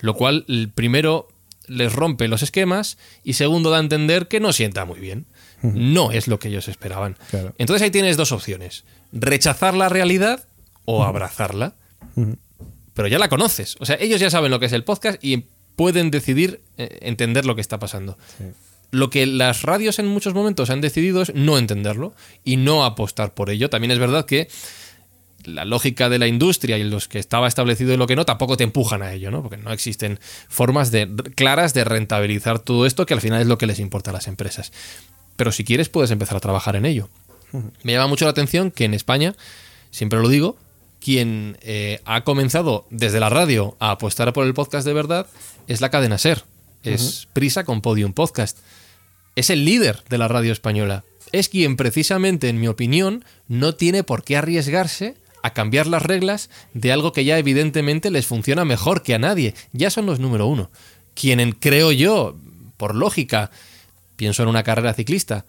[0.00, 1.28] Lo cual, el primero,
[1.66, 5.24] les rompe los esquemas y segundo, da a entender que no sienta muy bien.
[5.72, 7.16] No es lo que ellos esperaban.
[7.30, 7.54] Claro.
[7.58, 8.84] Entonces ahí tienes dos opciones.
[9.12, 10.44] Rechazar la realidad
[10.84, 11.74] o abrazarla.
[12.94, 13.76] Pero ya la conoces.
[13.80, 15.46] O sea, ellos ya saben lo que es el podcast y
[15.76, 18.18] pueden decidir eh, entender lo que está pasando.
[18.90, 23.34] Lo que las radios en muchos momentos han decidido es no entenderlo y no apostar
[23.34, 23.70] por ello.
[23.70, 24.48] También es verdad que
[25.44, 28.56] la lógica de la industria y los que estaba establecido y lo que no tampoco
[28.56, 29.42] te empujan a ello, ¿no?
[29.42, 33.58] Porque no existen formas de, claras de rentabilizar todo esto que al final es lo
[33.58, 34.72] que les importa a las empresas.
[35.36, 37.08] Pero si quieres puedes empezar a trabajar en ello.
[37.82, 39.34] Me llama mucho la atención que en España,
[39.90, 40.56] siempre lo digo,
[41.00, 45.26] quien eh, ha comenzado desde la radio a apostar por el podcast de verdad
[45.66, 46.44] es la cadena Ser.
[46.82, 48.58] Es Prisa con Podium Podcast.
[49.36, 51.04] Es el líder de la radio española.
[51.32, 56.48] Es quien precisamente, en mi opinión, no tiene por qué arriesgarse a cambiar las reglas
[56.72, 59.54] de algo que ya evidentemente les funciona mejor que a nadie.
[59.72, 60.70] Ya son los número uno.
[61.14, 62.36] Quien, creo yo,
[62.76, 63.50] por lógica,
[64.16, 65.44] pienso en una carrera ciclista,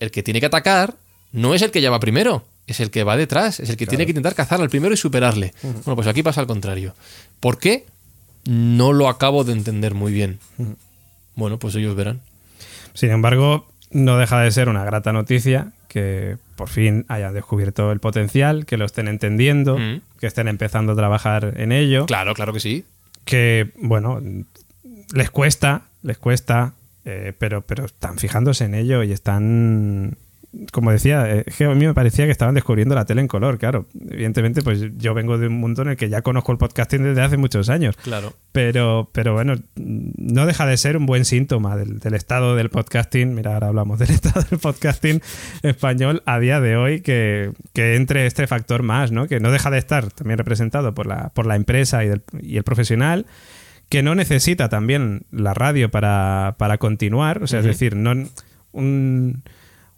[0.00, 0.94] el que tiene que atacar
[1.32, 3.86] no es el que ya va primero, es el que va detrás, es el que
[3.86, 5.54] tiene que intentar cazar al primero y superarle.
[5.62, 6.94] Bueno, pues aquí pasa al contrario.
[7.40, 7.86] ¿Por qué?
[8.44, 10.38] No lo acabo de entender muy bien.
[11.34, 12.20] Bueno, pues ellos verán.
[12.94, 18.00] Sin embargo, no deja de ser una grata noticia que por fin hayan descubierto el
[18.00, 19.78] potencial, que lo estén entendiendo,
[20.18, 22.06] que estén empezando a trabajar en ello.
[22.06, 22.84] Claro, claro que sí.
[23.24, 24.20] Que, bueno,
[25.14, 26.72] les cuesta, les cuesta,
[27.04, 30.16] eh, pero, pero están fijándose en ello y están
[30.70, 33.58] como decía, eh, que a mí me parecía que estaban descubriendo la tele en color,
[33.58, 33.86] claro.
[34.10, 37.22] Evidentemente, pues yo vengo de un mundo en el que ya conozco el podcasting desde
[37.22, 37.96] hace muchos años.
[37.96, 38.34] Claro.
[38.52, 43.34] Pero, pero bueno, no deja de ser un buen síntoma del, estado del podcasting.
[43.34, 45.22] Mira, ahora hablamos del estado del podcasting
[45.62, 49.28] español a día de hoy, que, entre este factor más, ¿no?
[49.28, 52.10] Que no deja de estar también representado por la, por la empresa y,
[52.42, 53.26] y el profesional
[53.92, 57.42] que no necesita también la radio para, para continuar.
[57.42, 58.26] O sea, es decir, no
[58.72, 59.42] un,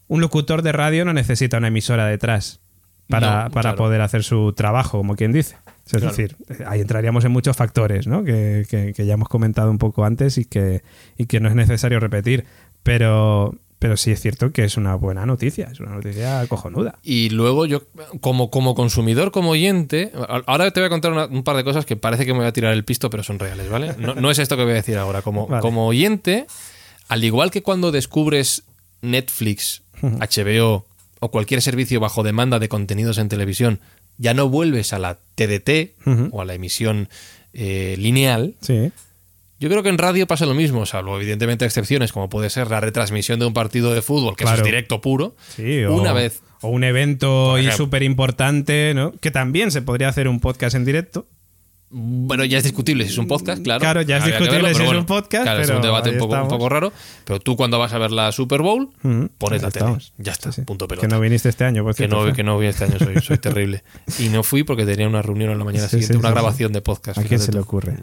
[0.09, 2.59] un locutor de radio no necesita una emisora detrás
[3.09, 5.59] para, poder hacer su trabajo, como quien dice.
[5.93, 8.25] Es decir, ahí entraríamos en muchos factores, ¿no?
[8.25, 10.83] Que, que, ya hemos comentado un poco antes y que,
[11.17, 12.47] y que no es necesario repetir.
[12.83, 16.99] Pero, pero sí es cierto que es una buena noticia, es una noticia cojonuda.
[17.03, 17.83] Y luego yo,
[18.23, 20.11] como, como consumidor, como oyente,
[20.47, 22.53] ahora te voy a contar un par de cosas que parece que me voy a
[22.55, 23.95] tirar el pisto, pero son reales, ¿vale?
[23.99, 25.21] No, es esto que voy a decir ahora.
[25.21, 26.47] Como, como oyente,
[27.09, 28.63] al igual que cuando descubres
[29.03, 30.87] Netflix HBO
[31.21, 33.81] o cualquier servicio bajo demanda de contenidos en televisión,
[34.17, 37.11] ya no vuelves a la TDT o a la emisión
[37.53, 38.55] eh, lineal.
[38.63, 38.93] Sí.
[39.65, 42.81] Yo creo que en radio pasa lo mismo, salvo evidentemente excepciones, como puede ser la
[42.81, 45.37] retransmisión de un partido de fútbol, que es directo puro.
[45.57, 46.43] Sí, una vez.
[46.61, 49.13] O un evento súper importante, ¿no?
[49.13, 51.29] Que también se podría hacer un podcast en directo.
[51.97, 53.79] Bueno, ya es discutible si es un podcast, claro.
[53.79, 55.45] Claro, ya es discutible si es un podcast.
[55.45, 56.93] Claro, es un debate un poco, raro.
[57.25, 58.91] Pero tú cuando vas a ver la Super Bowl,
[59.39, 59.99] pones la tele.
[60.19, 61.07] Ya está, punto pelota.
[61.07, 63.39] Que no viniste este año, por que no, que no vine este año, soy, soy
[63.39, 63.85] terrible.
[64.19, 67.19] Y no fui porque tenía una reunión en la mañana siguiente, una grabación de podcast.
[67.19, 67.97] ¿A quién se, le ocurre?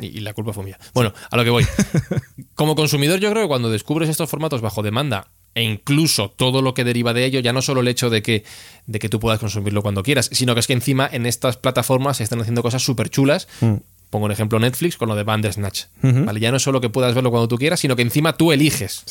[0.00, 0.78] Y, la culpa fue mía.
[0.94, 1.66] Bueno, a lo que voy.
[2.54, 6.74] Como consumidor, yo creo que cuando descubres estos formatos bajo demanda e incluso todo lo
[6.74, 8.44] que deriva de ello, ya no solo el hecho de que,
[8.86, 12.18] de que tú puedas consumirlo cuando quieras, sino que es que encima en estas plataformas
[12.18, 13.48] se están haciendo cosas súper chulas.
[13.62, 13.76] Mm.
[14.10, 15.84] Pongo un ejemplo Netflix con lo de Bandersnatch.
[16.02, 16.40] ¿vale?
[16.40, 19.02] Ya no solo que puedas verlo cuando tú quieras, sino que encima tú eliges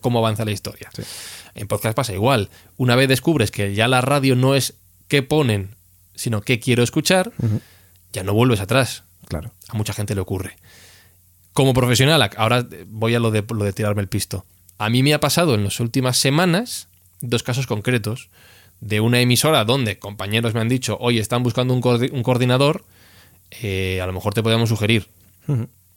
[0.00, 0.88] cómo avanza la historia.
[1.54, 2.48] En podcast pasa igual.
[2.78, 4.74] Una vez descubres que ya la radio no es
[5.06, 5.76] qué ponen,
[6.14, 7.30] sino qué quiero escuchar,
[8.14, 9.04] ya no vuelves atrás.
[9.28, 9.52] Claro.
[9.68, 10.56] A mucha gente le ocurre.
[11.52, 14.46] Como profesional, ahora voy a lo de, lo de tirarme el pisto.
[14.78, 16.88] A mí me ha pasado en las últimas semanas
[17.20, 18.30] dos casos concretos
[18.80, 22.84] de una emisora donde compañeros me han dicho, oye, están buscando un, coordinador,
[23.62, 25.08] eh, a lo mejor te podemos sugerir.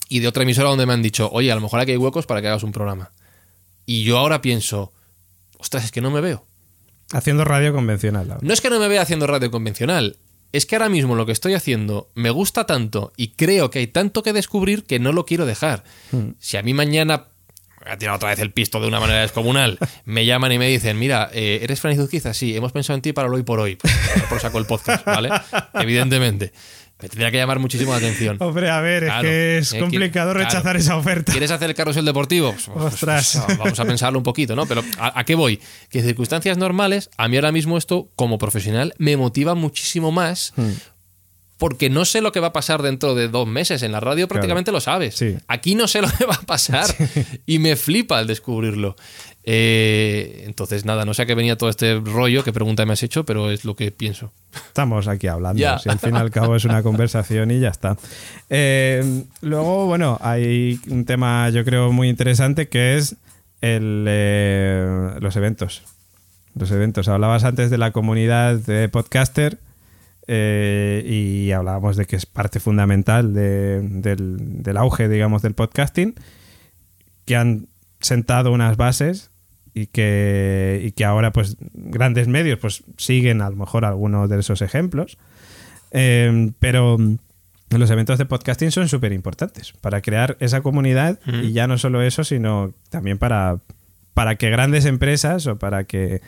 [0.09, 2.25] Y de otra emisora donde me han dicho, oye, a lo mejor aquí hay huecos
[2.25, 3.11] para que hagas un programa.
[3.85, 4.93] Y yo ahora pienso,
[5.57, 6.45] ostras, es que no me veo.
[7.11, 8.37] Haciendo radio convencional.
[8.41, 10.17] No es que no me vea haciendo radio convencional,
[10.51, 13.87] es que ahora mismo lo que estoy haciendo me gusta tanto y creo que hay
[13.87, 15.83] tanto que descubrir que no lo quiero dejar.
[16.39, 17.27] Si a mí mañana
[17.89, 20.97] ha tirado otra vez el pisto de una manera descomunal, me llaman y me dicen,
[21.00, 22.34] mira, eh, ¿eres Fran Izuzquiza?
[22.34, 23.76] Sí, hemos pensado en ti para lo hoy por hoy.
[23.76, 23.93] Pues,
[24.30, 25.30] por saco el podcast, ¿vale?
[25.73, 26.52] Evidentemente.
[27.00, 28.38] Me tendría que llamar muchísimo la atención.
[28.39, 31.32] Hombre, a ver, es que es complicado rechazar esa oferta.
[31.32, 32.54] ¿Quieres hacer el carrusel deportivo?
[32.54, 33.43] Pues, pues, Ostras.
[33.60, 34.65] vamos a pensarlo un poquito, ¿no?
[34.65, 35.62] Pero ¿a, qué voy?
[35.91, 40.54] Que en circunstancias normales, a mí ahora mismo esto, como profesional, me motiva muchísimo más
[40.56, 40.71] hmm
[41.58, 43.82] porque no sé lo que va a pasar dentro de dos meses.
[43.84, 45.24] En la radio prácticamente lo sabes.
[45.48, 46.86] Aquí no sé lo que va a pasar
[47.46, 48.96] y me flipa al descubrirlo.
[49.50, 53.02] Eh, entonces, nada, no sé a qué venía todo este rollo, qué pregunta me has
[53.02, 54.34] hecho, pero es lo que pienso.
[54.54, 55.80] Estamos aquí hablando.
[55.80, 57.98] Si al fin y al cabo es una conversación y ya está.
[58.50, 63.15] Eh, luego, bueno, hay un tema yo creo muy interesante que es
[63.62, 65.84] el, eh, los eventos.
[66.54, 67.08] Los eventos.
[67.08, 69.60] Hablabas antes de la comunidad de podcaster
[70.27, 76.15] eh, y hablábamos de que es parte fundamental del, auge, digamos, del podcasting,
[77.25, 77.67] que han
[77.99, 79.31] sentado unas bases
[79.73, 84.39] y que, y que ahora, pues, grandes medios, pues, siguen a lo mejor algunos de
[84.39, 85.17] esos ejemplos.
[85.91, 86.97] Eh, pero
[87.69, 92.01] los eventos de podcasting son súper importantes para crear esa comunidad y ya no solo
[92.01, 93.59] eso, sino también para,
[94.13, 96.21] para que grandes empresas o para que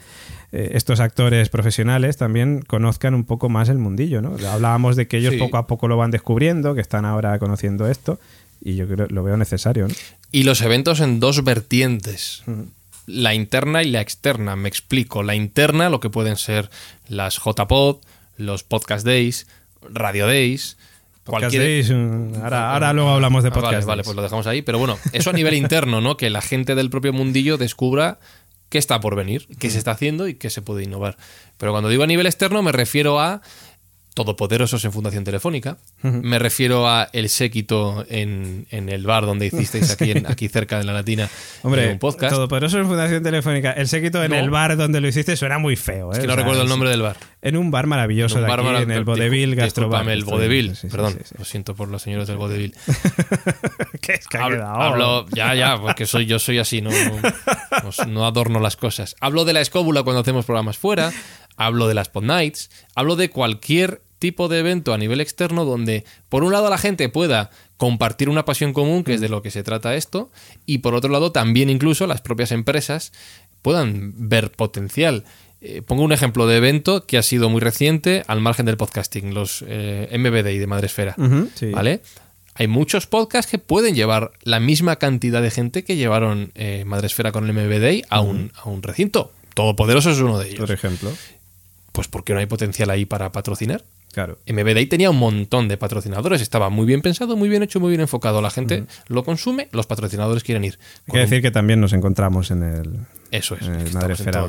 [0.51, 4.35] eh, estos actores profesionales también conozcan un poco más el mundillo, ¿no?
[4.47, 8.19] Hablábamos de que ellos poco a poco lo van descubriendo, que están ahora conociendo esto,
[8.61, 9.87] y yo creo lo veo necesario.
[10.31, 12.43] Y los eventos en dos vertientes.
[13.05, 15.23] La interna y la externa, me explico.
[15.23, 16.69] La interna, lo que pueden ser
[17.07, 17.97] las JPod,
[18.37, 19.47] los Podcast Days,
[19.81, 20.77] Radio Days,
[21.29, 23.87] Days, mm, ahora, ahora, luego hablamos de ah, podcast.
[23.87, 24.61] vale, pues lo dejamos ahí.
[24.61, 26.17] Pero bueno, eso a nivel interno, ¿no?
[26.17, 28.19] Que la gente del propio mundillo descubra
[28.69, 31.17] qué está por venir, qué se está haciendo y qué se puede innovar.
[31.57, 33.41] Pero cuando digo a nivel externo me refiero a
[34.23, 35.77] todopoderosos en Fundación Telefónica.
[36.01, 40.77] Me refiero a el séquito en, en el bar donde hicisteis aquí, en- aquí cerca
[40.77, 41.29] de la Latina
[41.63, 42.33] Hombre, eh, un podcast.
[42.33, 43.71] Todopoderoso en Fundación Telefónica.
[43.71, 44.37] El séquito en No.
[44.37, 46.11] el bar donde lo hiciste suena muy feo.
[46.11, 46.21] Es ¿eh?
[46.21, 47.15] que O no sea, recuerdo el es- nombre del bar.
[47.41, 50.09] En un bar maravilloso Un de bar aquí, en el Vodevil Gastrobar.
[50.09, 50.75] el Vodevil.
[50.75, 52.75] sí, sí, Perdón, sí, lo siento por los señores del Vodevil.
[54.01, 58.25] ¿Qué es que ha Hablo, ya, ya, porque soy, yo soy así, no, no, no
[58.25, 59.15] adorno las cosas.
[59.21, 61.11] Hablo de la escóbula cuando hacemos programas fuera,
[61.55, 66.05] hablo de las pod nights, hablo de cualquier tipo de evento a nivel externo donde,
[66.29, 69.51] por un lado, la gente pueda compartir una pasión común, que es de lo que
[69.51, 70.29] se trata esto,
[70.65, 73.13] y por otro lado, también incluso las propias empresas
[73.61, 75.23] puedan ver potencial.
[75.61, 79.33] Eh, pongo un ejemplo de evento que ha sido muy reciente al margen del podcasting,
[79.33, 81.15] los eh, MBDI de Madresfera.
[81.55, 81.71] Sí.
[81.71, 82.01] ¿Vale?
[82.55, 87.31] Hay muchos podcasts que pueden llevar la misma cantidad de gente que llevaron eh, Madresfera
[87.31, 89.31] con el MBDI a un, a un recinto.
[89.53, 90.59] Todopoderoso es uno de ellos.
[90.59, 91.11] Por ejemplo.
[91.93, 93.83] Pues porque no hay potencial ahí para patrocinar.
[94.11, 94.39] Claro.
[94.47, 98.01] MBDI tenía un montón de patrocinadores, estaba muy bien pensado, muy bien hecho, muy bien
[98.01, 98.41] enfocado.
[98.41, 100.79] La gente lo consume, los patrocinadores quieren ir.
[101.07, 102.99] Un- decir que también nos encontramos en el,
[103.31, 103.67] Eso es.
[103.67, 104.47] en el Madre Esfera.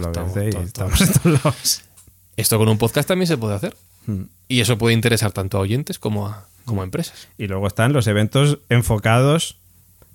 [2.36, 3.76] Esto con un podcast también se puede hacer.
[4.06, 4.22] Mm.
[4.48, 7.28] Y eso puede interesar tanto a oyentes como a, como a empresas.
[7.36, 9.56] Y luego están los eventos enfocados,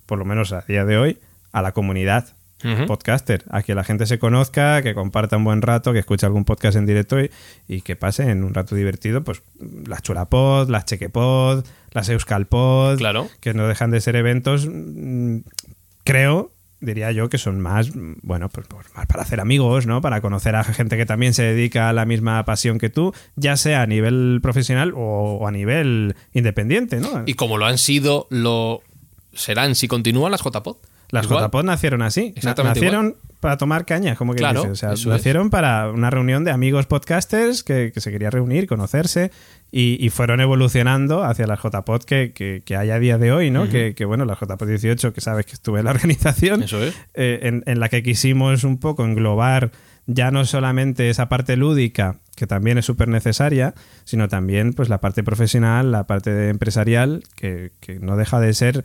[0.05, 1.19] por lo menos a día de hoy,
[1.51, 2.34] a la comunidad
[2.88, 6.45] Podcaster, a que la gente se conozca, que comparta un buen rato, que escuche algún
[6.45, 7.30] podcast en directo y,
[7.68, 9.43] y que pase en un rato divertido, pues
[9.86, 13.28] las Chulapod, las Chequepod, las Euskalpod, Claro.
[13.39, 15.38] que no dejan de ser eventos, mm,
[16.03, 17.91] creo, diría yo, que son más,
[18.24, 20.01] bueno, pues, pues más para hacer amigos, ¿no?
[20.01, 23.58] Para conocer a gente que también se dedica a la misma pasión que tú, ya
[23.58, 27.24] sea a nivel profesional o, o a nivel independiente, ¿no?
[27.26, 28.82] Y como lo han sido, lo
[29.34, 30.78] serán si continúan las JPod.
[31.16, 31.28] Las.
[31.28, 32.34] JPod nacieron así.
[32.36, 34.84] Exactamente nacieron para tomar caña, como que Claro, dices.
[34.84, 39.32] O sea, nacieron para una reunión de amigos podcasters que, que se querían reunir, conocerse
[39.72, 43.51] y, y fueron evolucionando hacia las JPod que, que, que hay a día de hoy,
[43.51, 43.68] ¿no?
[43.70, 46.95] que, que, bueno, la JPod 18, que sabes que estuve en la organización, Eso es.
[47.13, 49.72] eh, en, en la que quisimos un poco englobar
[50.07, 55.01] ya no solamente esa parte lúdica, que también es súper necesaria, sino también pues la
[55.01, 58.84] parte profesional, la parte empresarial, que, que no deja de ser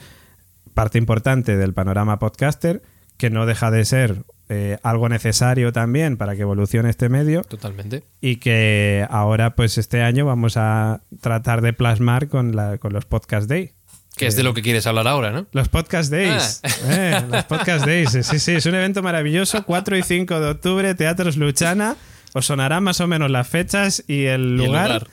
[0.75, 2.83] parte importante del panorama podcaster,
[3.17, 8.03] que no deja de ser eh, algo necesario también para que evolucione este medio Totalmente.
[8.21, 13.05] y que ahora pues este año vamos a tratar de plasmar con, la, con los
[13.05, 13.73] Podcast Day.
[14.17, 15.47] Que es de lo que quieres hablar ahora, ¿no?
[15.53, 16.61] Los Podcast Days.
[16.89, 18.11] Eh, los Podcast Days.
[18.11, 19.63] Sí, sí, es un evento maravilloso.
[19.67, 21.97] 4 y 5 de octubre, Teatros Luchana.
[22.33, 25.07] Os sonarán más o menos las fechas y el Y el lugar.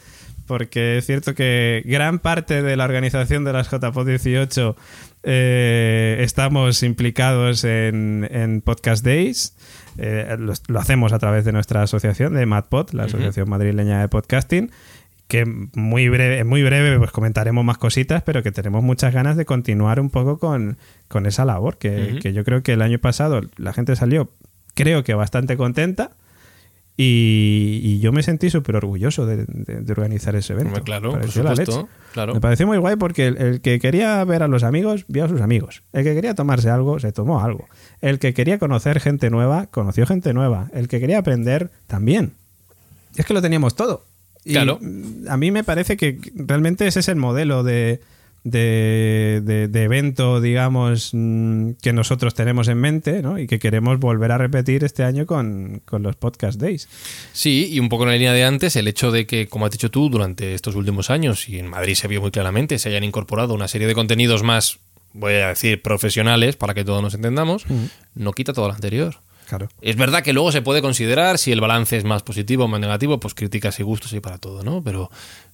[0.47, 4.75] Porque es cierto que gran parte de la organización de las JPod 18
[5.23, 9.55] eh, estamos implicados en, en Podcast Days.
[9.97, 14.07] Eh, lo, lo hacemos a través de nuestra asociación de MadPod, la Asociación Madrileña de
[14.07, 14.71] Podcasting
[15.27, 19.45] que muy breve, muy breve pues comentaremos más cositas, pero que tenemos muchas ganas de
[19.45, 20.77] continuar un poco con,
[21.09, 24.31] con esa labor, que yo creo que el año pasado la gente salió,
[24.73, 26.11] creo que bastante contenta,
[26.99, 30.81] y, y yo me sentí súper orgulloso de, de- de organizar ese evento.
[30.83, 31.87] Claro, Me por supuesto.
[32.13, 32.33] Claro.
[32.33, 35.29] Me pareció muy guay porque el, el que quería ver a los amigos, vio a
[35.29, 35.83] sus amigos.
[35.93, 37.67] El que quería tomarse algo, se tomó algo.
[38.01, 40.69] El que quería conocer gente nueva, conoció gente nueva.
[40.73, 42.33] El que quería aprender, también.
[43.15, 44.03] Y es que lo teníamos todo.
[44.43, 44.79] Y Claro.
[45.29, 47.99] a mí me parece que realmente ese es el modelo de,
[48.49, 53.37] de, de- de evento, digamos, mm, que nosotros tenemos en mente ¿no?
[53.39, 56.87] y que queremos volver a repetir este año con, con los Podcast Days.
[57.33, 59.71] Sí, y un poco en la línea de antes, el hecho de que, como has
[59.71, 63.03] dicho tú, durante estos últimos años, y en Madrid se vio muy claramente, se hayan
[63.03, 64.79] incorporado una serie de contenidos más,
[65.13, 67.65] voy a decir, profesionales, para que todos nos entendamos,
[68.15, 69.15] no quita todo lo anterior.
[69.49, 69.69] Claro.
[69.81, 72.81] Es verdad que luego se puede considerar si el balance es más positivo o más
[72.81, 74.83] negativo, pues críticas y gustos y para todo, ¿no?
[74.83, 75.09] Pero,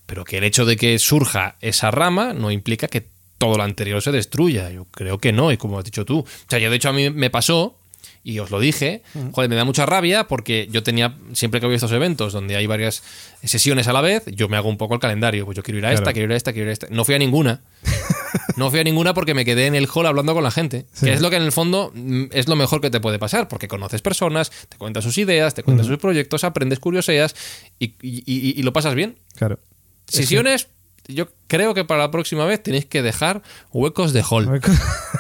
[0.06, 4.02] pero que el hecho de que surja esa rama no implica que todo lo anterior
[4.02, 4.70] se destruya.
[4.72, 6.20] Yo creo que no, y como has dicho tú.
[6.20, 7.78] O sea, yo de hecho a mí me pasó,
[8.26, 9.02] y os lo dije,
[9.34, 12.56] joder, me da mucha rabia porque yo tenía, siempre que voy a estos eventos donde
[12.56, 13.04] hay varias
[13.44, 15.44] sesiones a la vez, yo me hago un poco el calendario.
[15.46, 16.88] Pues yo quiero ir a esta, quiero ir a esta, quiero ir a esta.
[16.90, 17.62] No fui a ninguna.
[18.58, 20.86] No fui a ninguna porque me quedé en el hall hablando con la gente.
[20.94, 21.06] Sí.
[21.06, 23.48] Que es lo que en el fondo mm, es lo mejor que te puede pasar,
[23.48, 27.36] porque conoces personas, te cuentan sus ideas, te cuentan sus proyectos, aprendes curioseas
[27.80, 29.18] y, y- y- y lo pasas bien.
[29.36, 29.60] Claro.
[30.08, 30.68] Sesiones,
[31.08, 33.42] yo creo que para la próxima vez tenéis que dejar
[33.72, 34.62] huecos de hall.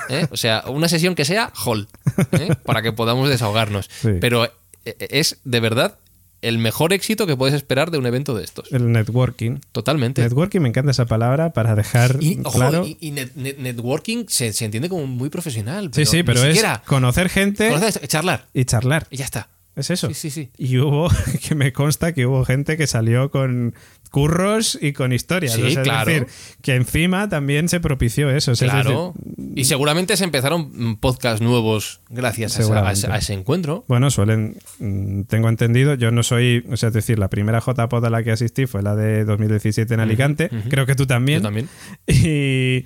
[0.10, 0.28] ¿eh?
[0.32, 1.88] O sea, una sesión que sea hall,
[2.34, 2.50] ¿eh?
[2.66, 3.90] para que podamos desahogarnos.
[4.02, 4.10] Sí.
[4.22, 4.46] Pero
[4.86, 5.98] eh, es de verdad
[6.42, 8.70] el mejor éxito que puedes esperar de un evento de estos.
[8.74, 9.60] El networking.
[9.72, 10.22] Totalmente.
[10.22, 12.86] Networking, me encanta esa palabra para dejar Y, ojo, claro.
[12.86, 15.90] y, y net- net- networking se, se entiende como muy profesional.
[15.94, 18.46] sí, sí, pero es conocer gente Conoces, charlar.
[18.54, 19.08] y charlar.
[19.10, 19.48] Y ya está.
[19.76, 20.08] Es eso.
[20.10, 20.50] Sí, sí, sí.
[20.58, 21.10] Y hubo,
[21.48, 23.74] que me consta que hubo gente que salió con
[24.12, 25.54] curros y con historias.
[25.54, 26.12] Sí, O sea, claro.
[26.12, 28.52] Es decir, que encima también se propició eso.
[28.52, 29.14] O sea, es Claro.
[29.16, 33.84] decir, Y seguramente se empezaron mm, podcasts nuevos gracias a, ese, encuentro.
[33.88, 38.06] bueno, suelen, mm, tengo entendido, yo no soy, o sea, es decir, la primera JPod
[38.06, 41.40] a la que asistí fue la de 2017 en Alicante, creo que tú también.
[41.40, 41.70] Yo también.
[42.08, 42.86] Y,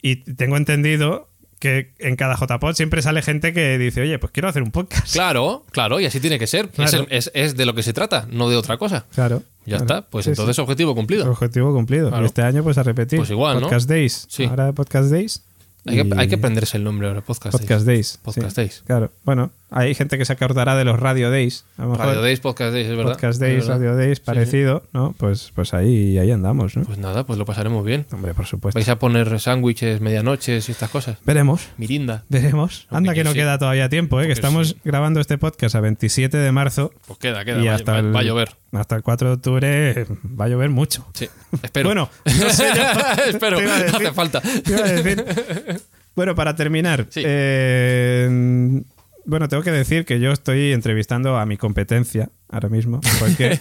[0.00, 1.28] y tengo entendido
[1.58, 5.12] que en cada JPod siempre sale gente que dice, oye, pues quiero hacer un podcast.
[5.12, 6.68] Claro, claro, y así tiene que ser.
[6.68, 7.06] Claro.
[7.10, 9.04] Es, es- es de lo que se trata, no de otra cosa.
[9.14, 9.42] Claro.
[9.66, 9.84] Ya Claro.
[9.84, 10.62] está, pues Sí, entonces sí.
[10.62, 11.30] objetivo cumplido.
[11.30, 12.08] Objetivo cumplido.
[12.08, 12.22] Claro.
[12.24, 13.18] Y este año, pues a repetir.
[13.18, 13.62] Pues igual, ¿no?
[13.62, 14.26] Podcast Days.
[14.30, 14.44] Sí.
[14.44, 15.42] Ahora Podcast Days.
[15.86, 17.56] Hay que, hay que aprenderse el nombre ahora, podcast.
[17.58, 18.18] Podcast Days.
[18.22, 18.56] Podcast sí.
[18.56, 18.82] Days.
[18.86, 19.10] Claro.
[19.24, 21.64] Bueno, hay gente que se acordará de los Radio Days.
[21.76, 23.12] A lo mejor Radio Days, Podcast Days, es verdad.
[23.12, 23.74] Podcast Days, verdad.
[23.80, 25.14] Radio Days, Sí, parecido, ¿no?
[25.18, 26.84] Pues, pues ahí, ahí andamos, ¿no?
[26.84, 28.06] Pues nada, pues lo pasaremos bien.
[28.12, 28.78] Hombre, por supuesto.
[28.78, 31.18] ¿Vais a poner sándwiches, medianoches y estas cosas?
[31.24, 31.68] Veremos.
[31.76, 32.24] Mirinda.
[32.28, 32.86] Veremos.
[32.90, 33.36] Anda que no sí.
[33.38, 34.26] queda todavía tiempo, ¿eh?
[34.26, 37.60] que estamos grabando este podcast a 27 de marzo Pues queda, queda.
[37.62, 38.50] y va, hasta va- el, va a llover.
[38.72, 40.06] hasta el 4 de octubre
[40.40, 41.06] va a llover mucho.
[41.14, 41.28] Sí,
[41.62, 41.88] espero.
[41.88, 42.82] Bueno, no sé yo.
[43.28, 43.94] espero, a no decir.
[43.96, 44.40] hace falta.
[44.40, 45.24] Te iba a decir.
[46.18, 47.22] Bueno, para terminar, Sí.
[47.24, 48.82] eh,
[49.28, 53.58] bueno, tengo que decir que yo estoy entrevistando a mi competencia ahora mismo, porque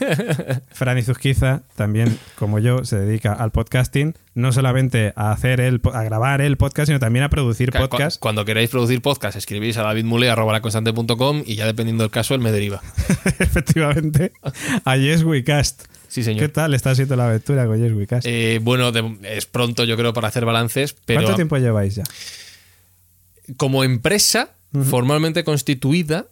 [0.71, 6.03] Fran Izuzquiza también, como yo, se dedica al podcasting, no solamente a hacer el, a
[6.03, 8.17] grabar el podcast, sino también a producir cu- podcast.
[8.19, 12.81] Cuando queráis producir podcast, escribís a davidmule.com y ya dependiendo del caso, él me deriva.
[13.39, 14.31] Efectivamente,
[14.85, 15.83] a Yes We Cast.
[16.07, 16.49] Sí, ¿Qué señor.
[16.51, 18.25] tal está siendo la aventura con Yes We Cast?
[18.25, 22.03] Eh, bueno, de- es pronto, yo creo, para hacer balances, pero ¿Cuánto tiempo lleváis ya?
[23.57, 24.51] como empresa
[24.89, 26.27] formalmente constituida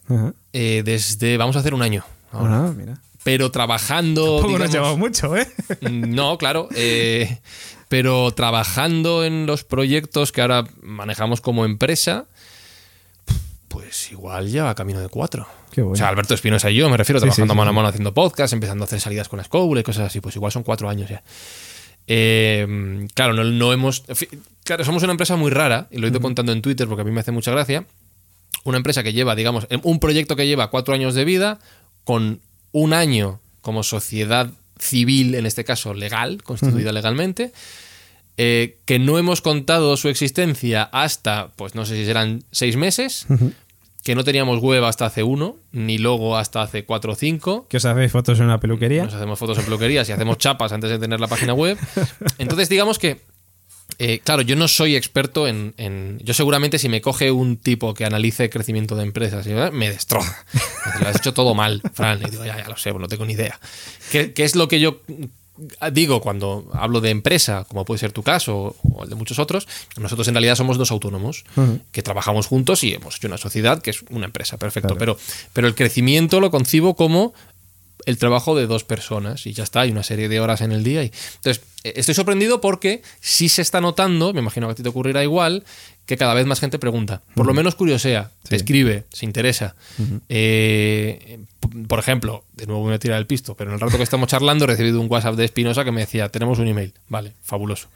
[0.54, 2.04] eh, desde, vamos a hacer un año.
[2.32, 2.68] ahora.
[2.68, 3.00] Ah, mira.
[3.24, 4.38] Pero trabajando.
[4.38, 5.48] Tampoco nos digamos- llevamos mucho, ¿eh?
[5.90, 6.68] No, claro.
[6.76, 7.40] eh,
[7.88, 12.26] pero trabajando en los proyectos que ahora manejamos como empresa,
[13.68, 15.48] pues igual ya va camino de cuatro.
[15.72, 15.94] Qué bueno.
[15.94, 17.88] O sea, Alberto Espinosa y yo, me refiero, Sí, trabajando sí, sí, mano a mano
[17.88, 19.44] haciendo podcast, empezando a hacer salidas con la
[19.82, 21.24] y cosas así, pues igual son cuatro años ya.
[22.08, 24.04] Eh, claro, no, no hemos.
[24.64, 27.06] Claro, somos una empresa muy rara, y lo he ido contando en Twitter porque a
[27.06, 27.86] mí me hace mucha gracia.
[28.66, 31.60] Una empresa que lleva, digamos, un proyecto que lleva cuatro años de vida,
[32.04, 32.42] con
[32.74, 37.54] un año como sociedad civil, en este caso legal, constituida legalmente,
[38.38, 43.28] eh, que no hemos contado su existencia hasta, pues no sé si serán seis meses,
[44.04, 47.66] que no teníamos web hasta hace uno, ni logo hasta hace cuatro o cinco.
[47.70, 49.06] Que os hacéis fotos en una peluquería.
[49.06, 51.78] Nos hacemos fotos en peluquerías y hacemos chapas antes de tener la página web.
[52.38, 53.22] Entonces, digamos que,
[53.98, 57.94] eh, claro, yo no soy experto en, en- Yo seguramente si me coge un tipo
[57.94, 60.46] que analice crecimiento de empresas, y, eh, me destroza.
[61.02, 62.22] Lo has hecho todo mal, Fran.
[62.26, 63.60] Y digo, ya, ya lo sé, no tengo ni idea.
[64.12, 65.02] ¿Qué, qué es lo que yo
[65.92, 69.68] digo cuando hablo de empresa, como puede ser tu caso o el de muchos otros?
[69.98, 71.44] Nosotros en realidad somos dos autónomos
[71.92, 74.96] que trabajamos juntos y hemos hecho una sociedad que es una empresa, perfecto.
[74.96, 75.00] Claro.
[75.00, 75.20] Pero,
[75.54, 77.34] pero el crecimiento lo concibo como
[78.06, 80.84] el trabajo de dos personas y ya está, hay una serie de horas en el
[80.84, 81.04] día.
[81.04, 84.84] Y, entonces, eh, estoy sorprendido porque sí se está notando, me imagino que a ti
[84.84, 85.64] te ocurrirá igual,
[86.06, 87.22] que cada vez más gente pregunta.
[87.34, 89.76] Por lo menos curiosea, te escribe, se interesa.
[90.30, 91.40] Eh,
[91.88, 94.04] por ejemplo, de nuevo me voy a tirar el pisto, pero en el rato que
[94.04, 96.94] estamos charlando he recibido un WhatsApp de Espinosa que me decía, tenemos un email.
[97.10, 97.88] Vale, fabuloso.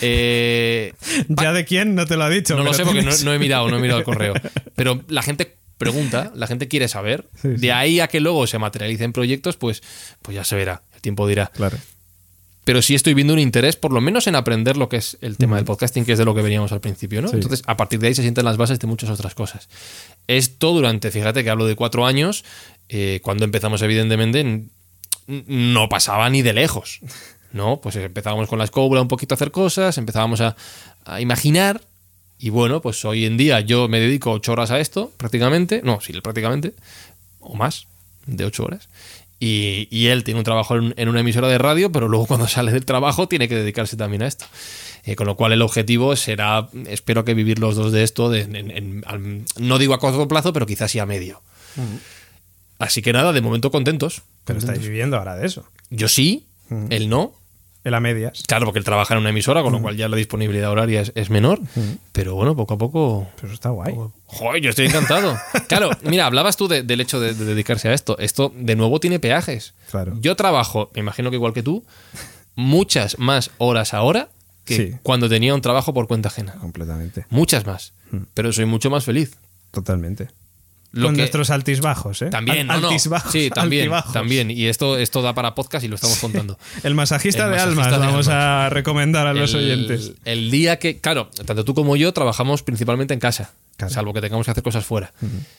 [0.00, 0.94] Eh,
[1.28, 1.94] ¿Ya de quién?
[1.94, 2.56] No te lo ha dicho.
[2.56, 4.34] no lo sé porque no, no he mirado, no he mirado el correo.
[4.74, 5.54] Pero la gente
[5.90, 7.28] pregunta, la gente quiere saber.
[7.40, 7.60] Sí, sí.
[7.60, 9.82] De ahí a que luego se materialicen proyectos, pues,
[10.22, 10.82] pues ya se verá.
[10.94, 11.50] El tiempo dirá.
[11.54, 11.78] Claro.
[12.64, 15.36] Pero sí estoy viendo un interés, por lo menos en aprender lo que es el
[15.36, 17.28] tema del podcasting, que es de lo que veníamos al principio, ¿no?
[17.28, 17.34] Sí.
[17.34, 19.68] Entonces, a partir de ahí se sienten las bases de muchas otras cosas.
[20.28, 22.42] Esto durante, fíjate que hablo de cuatro años,
[22.88, 24.64] eh, cuando empezamos, evidentemente,
[25.26, 27.00] no pasaba ni de lejos.
[27.52, 27.80] ¿No?
[27.80, 30.56] Pues empezábamos con la escobra un poquito a hacer cosas, empezábamos a,
[31.04, 31.82] a imaginar.
[32.38, 35.80] Y bueno, pues hoy en día yo me dedico ocho horas a esto, prácticamente.
[35.84, 36.74] No, sí, prácticamente.
[37.40, 37.86] O más,
[38.26, 38.88] de ocho horas.
[39.40, 42.46] Y, y él tiene un trabajo en, en una emisora de radio, pero luego cuando
[42.48, 44.46] sale del trabajo tiene que dedicarse también a esto.
[45.06, 48.40] Eh, con lo cual el objetivo será, espero que vivir los dos de esto, de-
[48.42, 51.42] en- en- al- no digo a corto plazo, pero quizás sí a medio.
[52.78, 54.22] Así que nada, de momento contentos.
[54.44, 55.66] Pero estáis viviendo ahora de eso.
[55.90, 56.44] Yo sí,
[56.90, 57.34] él no.
[57.84, 58.42] En la medias.
[58.48, 61.12] Claro, porque él trabaja en una emisora, con lo cual ya la disponibilidad horaria es,
[61.14, 61.60] es menor.
[62.12, 63.28] Pero bueno, poco a poco.
[63.36, 63.94] Pero eso está guay.
[64.26, 65.36] Joder, yo estoy encantado.
[65.68, 68.16] Claro, mira, hablabas tú de- del hecho de, de dedicarse a esto.
[68.18, 69.74] Esto, de nuevo, tiene peajes.
[69.90, 70.16] Claro.
[70.20, 71.84] Yo trabajo, me imagino que igual que tú,
[72.54, 74.28] muchas más horas ahora
[74.64, 74.92] que Sí.
[75.02, 76.54] cuando tenía un trabajo por cuenta ajena.
[76.54, 77.26] Completamente.
[77.30, 77.92] Muchas más.
[78.32, 79.36] Pero soy mucho más feliz.
[79.72, 80.28] Totalmente.
[80.94, 82.26] Lo con que- nuestros altisbajos, ¿eh?
[82.30, 84.12] También, Al- no, altisbajos, Sí, también, altibajos.
[84.12, 84.50] también.
[84.50, 86.58] Y esto, esto da para podcast y lo estamos contando.
[86.82, 90.12] El masajista El de masajista almas de vamos a recomendar a los oyentes.
[90.24, 93.92] el día que, claro, tanto tú como yo trabajamos principalmente en casa, Claro.
[93.92, 95.12] salvo que tengamos que hacer cosas fuera.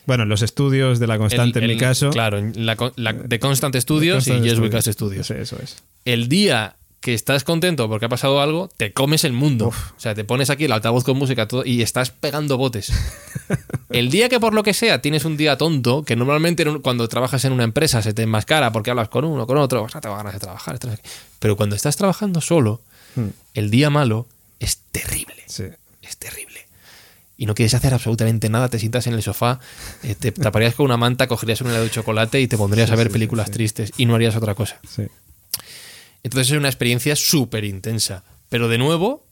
[0.06, 2.10] Bueno, los estudios de la constante El- en el- mi caso.
[2.10, 4.84] Claro, la, la de Constant Studios Constant y Yes We Studios.
[4.84, 5.26] Cast Studios.
[5.26, 5.76] Sí, eso es.
[6.06, 6.76] El día
[7.06, 9.68] que estás contento porque ha pasado algo, te comes el mundo.
[9.68, 9.92] Uf.
[9.92, 12.92] O sea, te pones aquí el altavoz con música todo, y estás pegando botes.
[13.90, 17.44] el día que por lo que sea tienes un día tonto, que normalmente cuando trabajas
[17.44, 20.08] en una empresa se te enmascara porque hablas con uno, con otro, o sea, te
[20.08, 20.80] va ganas de trabajar.
[21.38, 22.80] Pero cuando estás trabajando solo,
[23.14, 23.28] Hmm.
[23.54, 24.26] el día malo
[24.60, 25.44] es terrible.
[25.46, 25.64] Sí.
[26.02, 26.66] Es terrible.
[27.38, 29.60] Y no quieres hacer absolutamente nada, te sientas en el sofá,
[30.02, 32.96] eh, te taparías con una manta, cogerías un helado de chocolate y te pondrías a
[32.96, 34.80] ver películas tristes y no harías otra cosa.
[36.26, 38.24] Entonces es una experiencia súper intensa.
[38.48, 39.24] Pero de nuevo,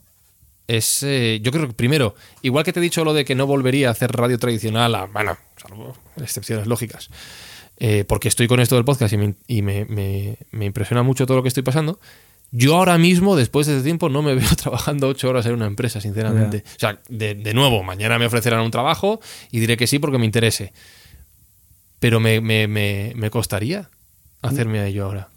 [0.69, 1.03] es.
[1.03, 3.89] eh, yo creo que primero, igual que te he dicho lo de que no volvería
[3.89, 7.11] a hacer radio tradicional, a, bueno, salvo excepciones lógicas,
[7.79, 11.27] eh, porque estoy con esto del podcast y, me, y me- me- me impresiona mucho
[11.27, 11.99] todo lo que estoy pasando.
[12.53, 15.67] Yo ahora mismo, después de este tiempo, no me veo trabajando ocho horas en una
[15.67, 16.63] empresa, sinceramente.
[16.77, 19.21] O sea, de, de nuevo, mañana me ofrecerán un trabajo
[19.51, 20.73] y diré que sí porque me interese.
[21.99, 23.91] Pero me, me- me- me costaría
[24.43, 25.29] hacerme a ello ahora.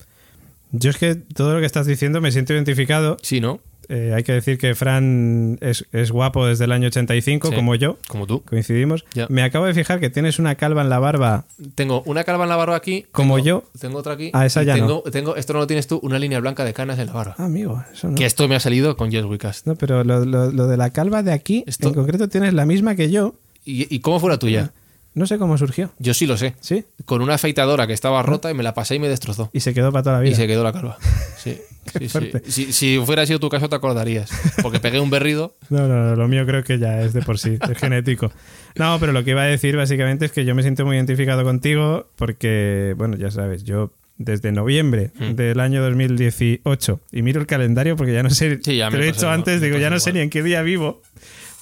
[0.71, 3.17] Yo es que todo lo que estás diciendo me siento identificado.
[3.21, 3.59] Sí, ¿no?
[3.89, 7.55] Eh, hay que decir que Fran es, es guapo desde el año 85, Sí.
[7.55, 7.97] como yo.
[8.09, 8.41] Como tú.
[8.43, 9.05] Coincidimos.
[9.29, 11.45] Me acabo de fijar que tienes una calva en la barba.
[11.75, 13.05] Tengo una calva en la barba aquí.
[13.13, 13.63] Como tengo- yo.
[13.79, 14.29] Tengo otra aquí.
[14.33, 16.99] Ah, esa ya tengo, tengo, esto no lo tienes tú, una línea blanca de canas
[16.99, 17.35] en la barba.
[17.37, 18.15] Ah, amigo, eso no.
[18.15, 19.65] Que esto me ha salido con Yes We Cast.
[19.67, 22.65] No, pero lo, lo- lo de la calva de aquí, Esto- en concreto, tienes la
[22.65, 23.35] misma que yo.
[23.63, 24.71] ¿Y, y cómo fue la tuya?
[25.17, 25.91] No sé cómo surgió.
[25.99, 26.55] Yo sí lo sé.
[26.59, 26.85] ¿Sí?
[27.05, 29.49] Con una afeitadora que estaba rota y me la pasé y me destrozó.
[29.51, 30.31] Y se quedó para toda la vida.
[30.31, 30.97] Y se quedó la calva.
[31.37, 31.55] Sí,
[31.85, 32.09] sí, sí.
[32.09, 32.41] fuerte.
[32.51, 34.29] Si, si hubiera sido tu caso, te acordarías.
[34.61, 35.55] Porque pegué un berrido.
[35.69, 38.31] No, no, no, lo mío creo que ya es de por sí, es genético.
[38.75, 41.43] No, pero lo que iba a decir básicamente es que yo me siento muy identificado
[41.43, 45.35] contigo porque, bueno, ya sabes, yo desde noviembre Hmm.
[45.35, 48.97] del año 2018 y miro el calendario porque ya no sé, Sí, ya te me
[48.97, 51.01] lo he dicho antes, digo, ya no sé ni en qué día vivo.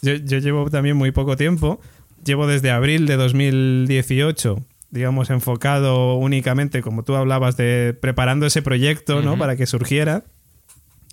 [0.01, 1.79] Yo, yo llevo también muy poco tiempo,
[2.25, 9.21] llevo desde abril de 2018 digamos, enfocado únicamente, como tú hablabas, de preparando ese proyecto,
[9.21, 9.37] ¿no?
[9.37, 10.23] Para que surgiera.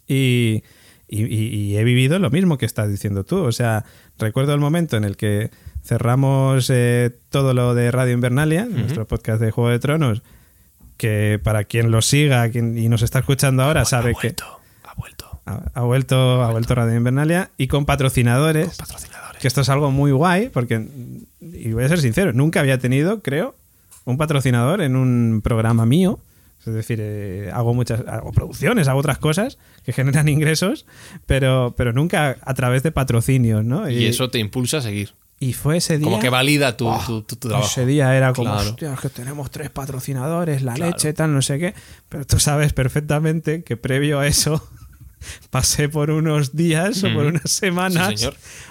[0.07, 0.63] Y,
[1.09, 3.39] y- y- y he vivido lo mismo que estás diciendo tú.
[3.43, 3.85] O sea,
[4.21, 5.51] recuerdo el momento en el que
[5.83, 10.23] cerramos eh, todo lo de Radio Invernalia, nuestro podcast de Juego de Tronos,
[10.97, 14.61] que para quien lo siga quien, y nos está escuchando ahora sabe que vuelto,
[15.47, 15.75] ha vuelto.
[15.75, 18.77] ha, vuelto, ha vuelto Radio Invernalia y con patrocinadores.
[18.77, 19.41] Patrocinadores.
[19.41, 20.87] Que esto es algo muy guay, porque,
[21.41, 23.55] y voy a ser sincero, nunca había tenido, creo,
[24.05, 26.19] un patrocinador en un programa mío.
[26.65, 30.87] Es decir, eh, hago muchas hago producciones, hago otras cosas que generan ingresos,
[31.27, 33.91] pero, pero nunca a través de patrocinios, ¿no?
[33.91, 35.13] Y eso te impulsa a seguir.
[35.41, 36.05] y fue ese día.
[36.05, 37.01] Como que valida tu, ¡Oh!
[37.05, 37.67] tu- tu- tu trabajo.
[37.69, 38.71] Ese día era como, Claro.
[38.71, 40.93] hostia, es que tenemos tres patrocinadores, la Claro.
[40.93, 41.75] leche, tal, no sé qué.
[42.09, 44.65] Pero tú sabes perfectamente que previo a eso
[45.51, 48.29] pasé por unos días o por unas semanas Sí,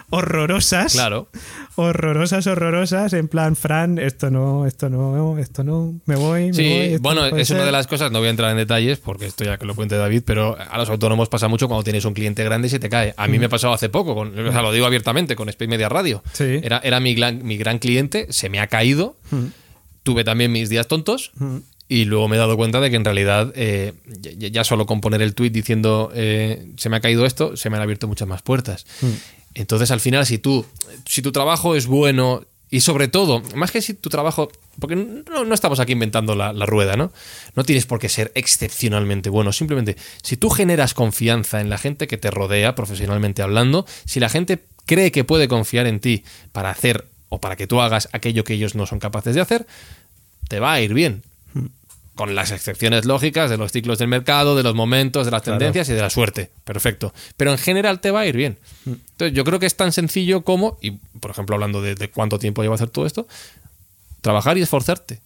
[0.10, 0.93] horrorosas.
[0.93, 1.30] Claro.
[1.76, 3.14] Horrorosas, horrorosas.
[3.14, 6.47] En plan, Fran, esto no, esto no, esto no, me voy.
[6.47, 8.52] me Sí, voy, esto bueno, no es una de las cosas, no voy a entrar
[8.52, 11.68] en detalles porque esto ya que lo cuente David, pero a los autónomos pasa mucho
[11.68, 13.14] cuando tienes un cliente grande y se te cae.
[13.18, 15.89] A mí me pasó hace poco, con, o sea, lo digo abiertamente, con Space Media
[15.89, 16.24] Radio.
[16.34, 16.60] Sí.
[16.62, 19.16] Era, era mi, gran, mi gran cliente, se me ha caído,
[20.04, 21.32] tuve también mis días tontos
[21.92, 23.92] y luego me he dado cuenta de que en realidad eh,
[24.38, 27.76] ya, solo con poner el tweet diciendo eh, se me ha caído esto, se me
[27.76, 28.86] han abierto muchas más puertas.
[29.56, 30.66] Entonces al final si tú,
[31.06, 35.44] si tu trabajo es bueno y sobre todo, más que si tu trabajo, porque no,
[35.44, 37.12] no estamos aquí inventando la, la rueda, ¿no?
[37.58, 42.08] No tienes por qué ser excepcionalmente bueno, simplemente si tú generas confianza en la gente
[42.08, 46.24] que te rodea, profesionalmente hablando, si la gente cree que puede confiar en ti
[46.54, 49.68] para hacer o para que tú hagas aquello que ellos no son capaces de hacer,
[50.48, 51.24] te va a ir bien.
[52.16, 55.88] Con las excepciones lógicas de los ciclos del mercado, de los momentos, de las tendencias
[55.89, 56.51] y de la suerte.
[56.66, 57.14] Perfecto.
[57.38, 58.57] Pero en general te va a ir bien.
[58.86, 62.38] Entonces yo creo que es tan sencillo como, y por ejemplo hablando de, de cuánto
[62.38, 63.28] tiempo lleva hacer todo esto,
[64.22, 65.22] trabajar y esforzarte.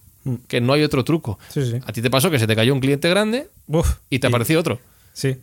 [0.48, 1.38] Que no hay otro truco.
[1.50, 1.78] Sí, sí.
[1.86, 4.58] A ti te pasó que se te cayó un cliente grande Uf, y te apareció
[4.58, 4.80] otro.
[5.16, 5.38] Sí.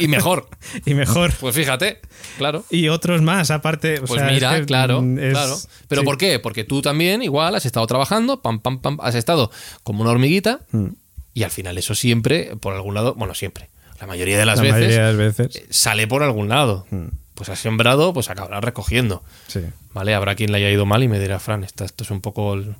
[0.00, 0.48] Y mejor.
[0.84, 1.32] y mejor.
[1.38, 2.00] Pues fíjate,
[2.38, 2.64] claro.
[2.70, 4.00] Y otros más, aparte.
[4.00, 5.56] o Pues sea, es mira, que, claro, mm, es- claro.
[5.86, 6.04] ¿Pero sí.
[6.04, 6.40] por qué?
[6.40, 9.52] Porque tú también igual has estado trabajando, pam, pam, pam, has estado
[9.84, 10.88] como una hormiguita Mm.
[11.34, 14.62] y al final eso siempre, por algún lado, bueno, siempre, la mayoría de las La
[14.64, 15.56] veces mayoría de las veces.
[15.62, 16.84] eh, sale por algún lado.
[16.90, 17.04] Mm.
[17.34, 19.22] Pues has sembrado, pues acabarás recogiendo.
[19.46, 19.60] Sí.
[19.94, 20.14] ¿Vale?
[20.14, 22.54] Habrá quien le haya ido mal y me dirá, Fran, esta- esto es un poco
[22.54, 22.74] el-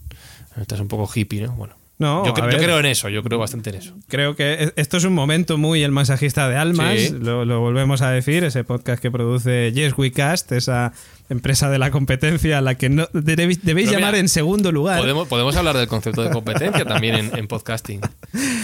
[0.61, 1.53] estás un poco hippie, ¿no?
[1.53, 3.95] Bueno, No, yo, creo en eso, yo creo bastante en eso.
[4.09, 7.11] Creo que esto es un momento muy el masajista de almas, Sí.
[7.19, 10.93] lo, lo volvemos a decir, ese podcast que produce Yes We Cast, esa
[11.31, 15.01] empresa de la competencia a la que no debéis, debéis llamar en segundo lugar.
[15.01, 18.01] Podemos, podemos hablar del concepto de competencia también en, en podcasting.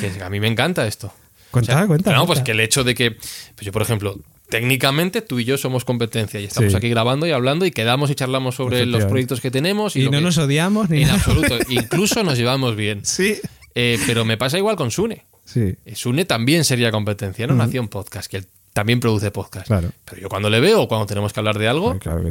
[0.01, 1.11] Que a mí me encanta esto.
[1.51, 4.19] Cuenta, O sea, cuenta, No, pues que el hecho de que, pues yo por ejemplo,
[4.53, 6.77] técnicamente tú y yo somos competencia y estamos Sí.
[6.77, 9.97] aquí grabando y hablando y quedamos y charlamos sobre los proyectos que tenemos.
[9.97, 11.15] Y, no que- nos odiamos ni En nada.
[11.19, 11.57] absoluto.
[11.71, 13.01] Incluso nos llevamos bien.
[13.05, 13.37] Sí.
[13.75, 15.25] Eh, pero me pasa igual con Sune.
[15.47, 15.75] Sí.
[15.87, 17.55] Eh, Sune también sería competencia, ¿no?
[17.55, 19.67] Nació un podcast, que él también produce podcast.
[19.67, 19.91] Claro.
[20.05, 22.23] Pero yo cuando le veo, cuando tenemos que hablar de algo, Sí, claro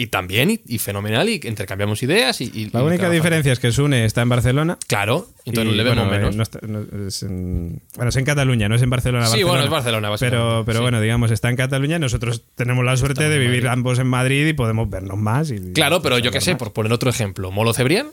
[0.00, 3.70] Y también y, y fenomenal y intercambiamos ideas y, y- La única diferencia es que
[3.72, 4.78] Sune está en Barcelona.
[4.86, 6.36] Claro, entonces y, le vemos bueno, eh, menos.
[6.36, 9.26] no está- no- es en, bueno, es en Cataluña, no es en Barcelona.
[9.26, 9.50] Sí, Barcelona.
[9.52, 10.82] bueno, es Barcelona, Pero, pero sí.
[10.82, 11.98] bueno, digamos, está en Cataluña.
[11.98, 15.52] Nosotros tenemos la suerte de vivir ambos en Madrid y podemos vernos más.
[15.74, 18.08] Claro, pero yo qué sé, por poner otro ejemplo, Molo Cebrián.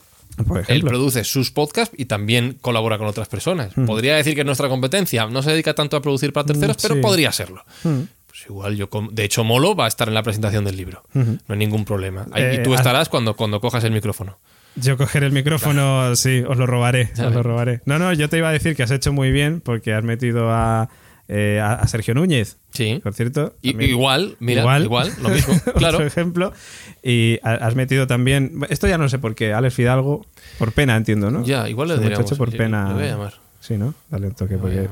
[0.46, 3.74] Por él produce sus podcasts y también colabora con otras personas.
[3.88, 6.82] Podría decir que es nuestra competencia, no se dedica tanto a producir para terceros, Mm,
[6.82, 7.02] pero sí.
[7.02, 7.64] podría serlo.
[8.38, 11.38] Pues igual yo, de hecho, Molo va a estar en la presentación del libro, no
[11.48, 12.28] hay ningún problema.
[12.32, 14.38] Ahí- y Eh, tú haz- estarás cuando, cuando cojas el micrófono.
[14.76, 17.10] Yo coger el micrófono, sí, os lo robaré.
[17.14, 17.82] Os lo robaré.
[17.86, 20.52] No, no, yo te iba a decir que has hecho muy bien porque has metido
[20.52, 20.88] a,
[21.28, 22.58] eh, a, a Sergio Núñez.
[22.74, 23.00] Sí.
[23.04, 23.56] Por cierto.
[23.64, 26.04] Igual, mira, igual, lo mismo, claro.
[26.06, 26.54] ejemplo.
[27.02, 28.52] Y ha- has metido también.
[28.70, 29.52] Esto ya no sé por qué.
[29.54, 30.28] Alex Fidalgo,
[30.60, 31.44] por pena, entiendo, ¿no?
[31.44, 32.90] Ya, igual le Este diríamos, muchacho por sí, pena.
[32.90, 33.34] le voy a llamar.
[33.62, 33.96] Sí, ¿no?
[34.12, 34.88] Dale un toque porque.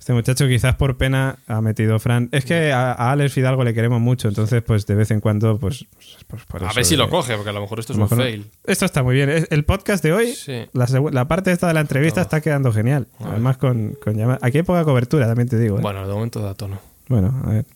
[0.00, 2.30] Este muchacho quizás por pena ha metido Fran.
[2.32, 5.58] Es que a, a Alex Fidalgo le queremos mucho, entonces pues de vez en cuando
[5.58, 7.80] pues, pues, pues, por A eso ver si de- lo coge, porque a lo mejor
[7.80, 8.50] esto es un fail.
[8.64, 9.46] Esto está muy bien.
[9.50, 10.66] El podcast de hoy, Sí.
[10.72, 13.08] la, la parte esta de la entrevista está quedando genial.
[13.20, 15.76] Además con, con llama- Aquí hay poca cobertura, también te digo.
[15.78, 15.82] ¿eh?
[15.82, 16.80] Bueno, de momento da tono.
[17.08, 17.66] Bueno, a ver.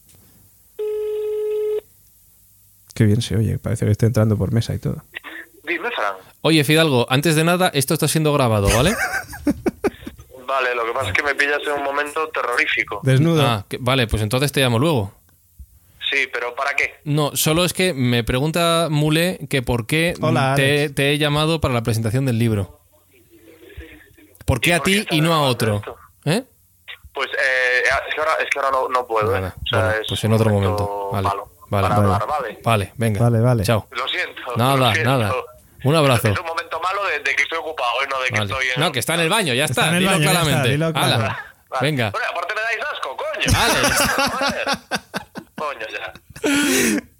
[2.94, 3.58] Qué bien se oye.
[3.58, 5.02] Parece que estoy entrando por mesa y todo.
[5.66, 6.14] Dime, Fran.
[6.42, 8.94] Oye, Fidalgo, antes de nada, esto está siendo grabado, ¿vale?
[10.46, 13.00] Vale, lo que pasa es que me pillas en un momento terrorífico.
[13.02, 13.42] Desnudo.
[13.46, 15.12] Ah, que- vale, pues entonces te llamo luego.
[16.10, 17.00] Sí, pero ¿para qué?
[17.04, 21.72] No, solo es que me pregunta Mule que por qué Hola, te, he llamado para
[21.74, 22.80] la presentación del libro.
[24.44, 25.82] ¿Por qué a ti y no a otro?
[26.26, 26.44] ¿Eh?
[27.12, 29.34] Pues eh, es que ahora, es que ahora no, no puedo.
[29.36, 29.40] ¿eh?
[29.64, 31.08] O sea, es pues en un otro momento.
[31.12, 32.12] Vale, malo vale, para vale.
[32.14, 32.58] hablar, ¿vale?
[32.62, 33.20] Vale, venga.
[33.22, 33.62] Vale, vale.
[33.64, 33.86] Chao.
[33.90, 34.42] Lo siento.
[34.56, 35.10] Nada, lo siento.
[35.10, 35.32] nada.
[35.84, 36.28] Un abrazo.
[36.28, 38.06] Es un momento malo de, de que estoy ocupado, ¿eh?
[38.10, 38.44] no de que Vale.
[38.52, 38.80] estoy en...
[38.80, 39.82] No, que está en el baño, ya está.
[39.82, 40.70] Está en el dilo baño, ya está, claramente.
[40.70, 41.14] dilo claro.
[41.14, 41.82] Hala, Vale.
[41.90, 42.10] Venga.
[42.10, 43.52] Bueno, aparte me dais asco, coño.
[43.52, 44.74] Vale.
[45.56, 46.12] Coño, ya.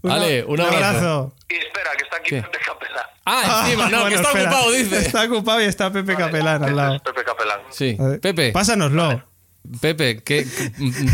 [0.03, 1.35] Vale, un abrazo.
[1.49, 2.43] Y espera, que está aquí ¿Qué?
[2.43, 3.07] Pepe Capelán.
[3.25, 4.51] Ah, encima, no, Bueno, que está espera.
[4.51, 4.99] ocupado, dice.
[4.99, 6.99] Está ocupado y está Pepe Capelán al Ese lado.
[7.01, 7.61] Pepe Capelán.
[7.71, 7.97] Sí.
[7.99, 9.23] Ver, Pepe, Pásanoslo.
[9.81, 10.47] Pepe, ¿qué,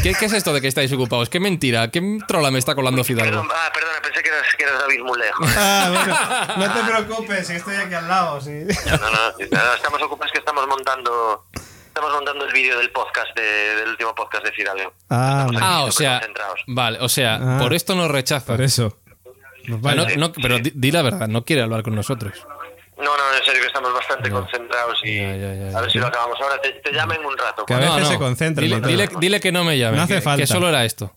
[0.02, 1.28] qué, qué es esto de que estáis ocupados?
[1.30, 1.90] ¿Qué mentira?
[1.90, 3.30] ¿Qué trola me está colando Fidalgo?
[3.42, 5.44] Perdón, ah, perdona, pensé que eras, que eras David Mulejo.
[5.56, 6.66] Ah, bueno.
[6.66, 8.50] No te preocupes, estoy aquí al lado, sí.
[8.50, 11.44] No, no, no, estamos ocupados que estamos montando
[11.86, 14.94] estamos montando el vídeo del podcast de- del último podcast de Fidalgo.
[15.10, 16.20] Ah, Ah, o sea,
[16.66, 17.58] vale, o sea, Ah.
[17.60, 18.46] por esto nos rechaza.
[18.46, 18.96] por eso.
[19.66, 20.16] Pues Ah, vaya.
[20.16, 22.34] no- no, pero di, di la verdad, no quiere hablar con nosotros.
[23.02, 25.98] No, no, en serio que estamos bastante concentrados y Ya, ya, ya, a ver si
[25.98, 26.60] lo acabamos ahora.
[26.60, 27.64] Te, te llamo en un rato.
[27.66, 29.96] Que a veces no, se concentran Dile, dile- dile que no me llame.
[29.96, 30.42] No hace que, falta.
[30.42, 31.14] que solo era esto.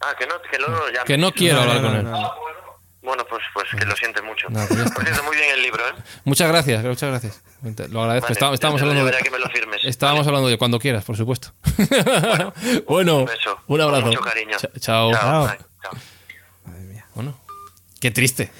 [0.00, 1.04] Ah, que no, que no lo llame.
[1.04, 2.04] Que no quiero No, hablar no, con no, él.
[2.04, 2.34] no, no.
[3.02, 4.46] Bueno, pues, pues que lo siente mucho.
[4.50, 4.90] No, pues.
[4.92, 5.92] Por cierto, muy bien el libro, ¿eh?
[6.24, 7.42] Muchas gracias, muchas gracias.
[7.90, 8.26] Lo agradezco.
[8.26, 9.80] Vale, Está- estábamos hablando de, llevaré a que me lo firmes.
[9.84, 11.52] estábamos hablando de cuando quieras, por supuesto.
[12.86, 13.58] bueno, Un beso.
[13.68, 14.02] un abrazo.
[14.02, 14.56] Con mucho cariño.
[14.58, 15.12] Cha- chao.
[15.12, 15.46] Chao.
[15.46, 15.92] bye, chao.
[17.14, 17.38] Bueno,
[18.00, 18.50] qué triste.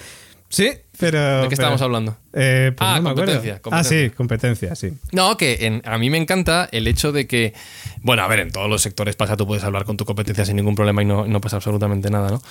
[0.48, 1.42] Sí, pero.
[1.42, 2.16] ¿De qué estábamos pero- hablando?
[2.32, 3.32] Eh, pues Ah, no me acuerdo.
[3.32, 4.92] competencia, Ah, sí, competencia, sí.
[5.10, 7.54] No, que en- a mí me encanta el hecho de que,
[8.02, 10.54] bueno, a ver, en todos los sectores pasa, tú puedes hablar con tu competencia sin
[10.56, 12.42] ningún problema y no, no pasa absolutamente nada, ¿no?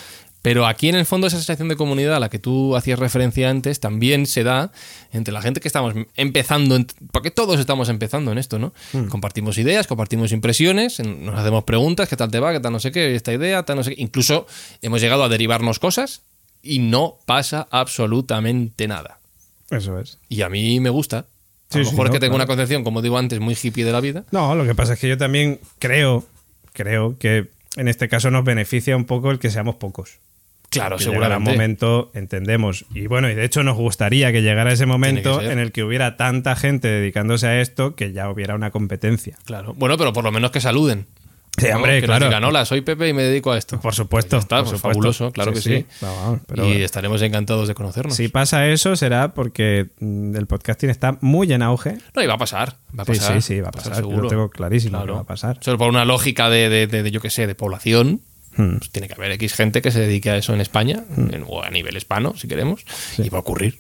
[0.41, 3.49] Pero aquí en el fondo esa sensación de comunidad a la que tú hacías referencia
[3.49, 4.71] antes también se da
[5.11, 6.77] entre la gente que estamos empezando,
[7.11, 8.73] porque todos estamos empezando en esto, ¿no?
[9.09, 12.53] Compartimos ideas, compartimos impresiones, nos hacemos preguntas, ¿qué tal te va?
[12.53, 13.15] ¿Qué tal no sé qué?
[13.15, 14.01] Esta idea, tal no sé qué.
[14.01, 14.47] Incluso
[14.81, 16.21] hemos llegado a derivarnos cosas
[16.63, 19.19] y no pasa absolutamente nada.
[19.69, 20.19] Eso es.
[20.29, 21.19] Y a mí me gusta.
[21.19, 21.25] A
[21.71, 22.35] Sí, lo sí, mejor que tengo claro.
[22.35, 24.23] una concepción, como digo antes, muy hippie de la vida.
[24.31, 26.25] No, lo que pasa es que yo también creo,
[26.73, 30.17] creo que en este caso nos beneficia un poco el que seamos pocos.
[30.69, 31.51] Claro, Que llegará un seguramente.
[31.51, 32.85] momento, entendemos.
[32.93, 36.15] Y bueno, y de hecho nos gustaría que llegara ese momento en el que hubiera
[36.17, 39.37] tanta gente dedicándose a esto que ya hubiera una competencia.
[39.45, 39.73] Claro.
[39.75, 41.05] Bueno, pero por lo menos que saluden.
[41.59, 42.25] Sí, hombre, claro.
[42.27, 43.79] Digan, hola, soy Pepe y me dedico a esto.
[43.79, 44.37] Por supuesto.
[44.37, 44.89] Está, por pues supuesto.
[44.99, 45.85] fabuloso, claro que sí.
[46.01, 46.85] Vamos, vamos, pero y bueno.
[46.85, 48.15] estaremos encantados de conocernos.
[48.15, 51.97] Si pasa eso será porque mm, el podcasting está muy en auge.
[52.15, 52.75] No, y va a pasar.
[52.97, 53.41] Va a pasar.
[53.41, 53.93] sí, sí, va a pasar.
[53.93, 54.23] Yo seguro.
[54.23, 55.57] lo tengo clarísimo que va a pasar.
[55.61, 58.21] Solo por una lógica de, de- de- de, yo qué sé, de población.
[58.57, 58.77] Hmm.
[58.79, 61.63] pues tiene que haber X gente que se dedique a eso en España, en- o
[61.63, 62.83] a nivel hispano, si queremos,
[63.17, 63.79] y va a ocurrir.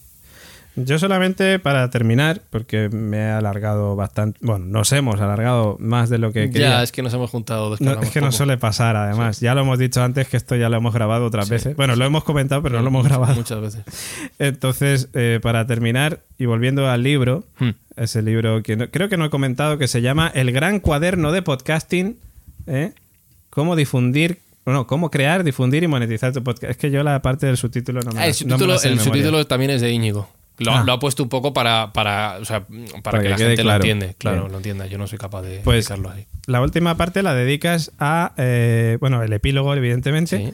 [0.85, 4.39] Yo solamente para terminar, porque me he alargado bastante.
[4.41, 6.69] Bueno, nos hemos alargado más de lo que quería.
[6.69, 8.37] Ya, es que nos hemos juntado dos No, es que nos poco.
[8.37, 9.39] suele pasar, además.
[9.39, 11.75] Ya lo hemos dicho antes que esto ya lo hemos grabado otras veces.
[11.75, 13.35] Bueno, lo hemos comentado, pero no lo hemos grabado.
[13.35, 13.83] Muchas veces.
[14.39, 17.69] Entonces, eh, para terminar, y volviendo al libro, Hmm.
[17.95, 21.31] ese libro que no- creo que no he comentado, que se llama El Gran Cuaderno
[21.31, 22.17] de Podcasting.
[22.67, 22.93] ¿eh?
[23.49, 24.39] Cómo difundir.
[24.65, 26.69] No, cómo crear, difundir y monetizar tu podcast.
[26.71, 28.73] Es que yo la parte del subtítulo no me Ah, la- el no me subtítulo,
[28.73, 30.29] la sé de el subtítulo también es de Íñigo.
[30.59, 30.83] Lo, Ah.
[30.85, 33.55] lo ha puesto un poco para, para, o sea, para, Para que, que la gente
[33.61, 33.67] claro.
[33.69, 34.15] lo entiende.
[34.17, 34.51] Claro, Bien.
[34.51, 34.85] lo entienda.
[34.87, 36.25] Yo no soy capaz de Pues explicarlo así.
[36.47, 40.53] la última parte la dedicas a, eh, bueno, el epílogo, evidentemente, Sí.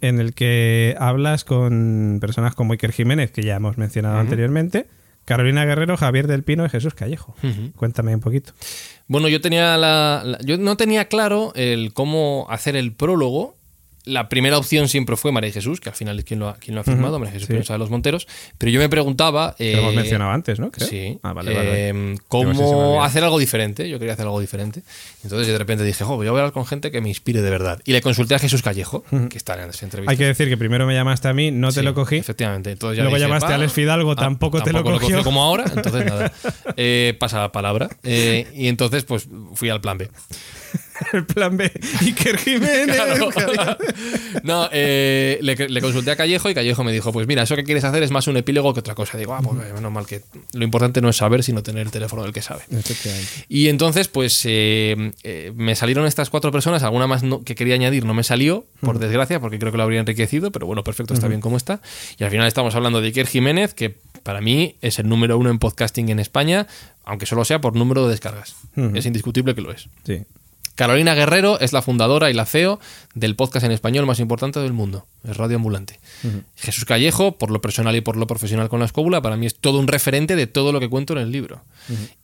[0.00, 4.86] en el que hablas con personas como Iker Jiménez, que ya hemos mencionado anteriormente,
[5.24, 7.34] Carolina Guerrero, Javier del Pino y Jesús Callejo.
[7.76, 8.52] Cuéntame un poquito.
[9.08, 13.54] Bueno, yo tenía la, la- yo no tenía claro el cómo hacer el prólogo.
[14.04, 16.74] La primera opción siempre fue María Jesús, que al final es quien lo ha, quien
[16.74, 17.52] lo ha firmado, María Jesús sí.
[17.54, 18.26] Espinosa de los Monteros.
[18.58, 19.54] Pero yo me preguntaba.
[19.56, 20.70] Que lo hemos eh, mencionado antes, ¿no?
[20.70, 20.86] Creo.
[20.88, 21.18] Sí.
[21.22, 23.88] Ah, vale, vale, eh, cómo hacer algo diferente.
[23.88, 24.82] Yo quería hacer algo diferente.
[25.22, 27.50] Entonces yo de repente dije, jo, voy a hablar con gente que me inspire de
[27.50, 27.80] verdad.
[27.84, 30.10] Y le consulté a Jesús Callejo, que está en esa entrevista.
[30.10, 32.16] Hay que decir que primero me llamaste a mí, no te Sí, lo cogí.
[32.16, 32.72] Efectivamente.
[32.72, 35.24] Entonces ya Luego dije, llamaste a Alex Fidalgo, Ah, tampoco te lo cogió.
[35.24, 36.32] como ahora, entonces nada.
[36.76, 37.88] Eh, pasa la palabra.
[38.02, 40.10] Eh, y entonces, pues fui al plan B.
[41.12, 41.70] El plan B,
[42.02, 42.96] Iker Jiménez.
[42.96, 43.30] Claro.
[44.42, 47.64] no, eh, le, le consulté a Callejo y Callejo me dijo: Pues mira, eso que
[47.64, 49.18] quieres hacer es más un epílogo que otra cosa.
[49.18, 50.22] Digo, ah, pues menos mal que
[50.52, 52.62] lo importante no es saber, sino tener el teléfono del que sabe.
[52.70, 53.28] Efectivamente.
[53.48, 57.74] Y entonces, pues eh, eh, me salieron estas cuatro personas, alguna más no- que quería
[57.74, 61.14] añadir no me salió, por desgracia, porque creo que lo habría enriquecido, pero bueno, perfecto,
[61.14, 61.80] está bien como está.
[62.18, 65.50] Y al final estamos hablando de Iker Jiménez, que para mí es el número uno
[65.50, 66.66] en podcasting en España,
[67.04, 68.56] aunque solo sea por número de descargas.
[68.94, 69.88] Es indiscutible que lo es.
[70.04, 70.22] Sí.
[70.74, 72.80] Carolina Guerrero es la fundadora y la CEO
[73.14, 76.00] del podcast en español más importante del mundo, es Radio Ambulante.
[76.56, 79.54] Jesús Callejo, por lo personal y por lo profesional con la escóbula, para mí es
[79.54, 81.62] todo un referente de todo lo que cuento en el libro.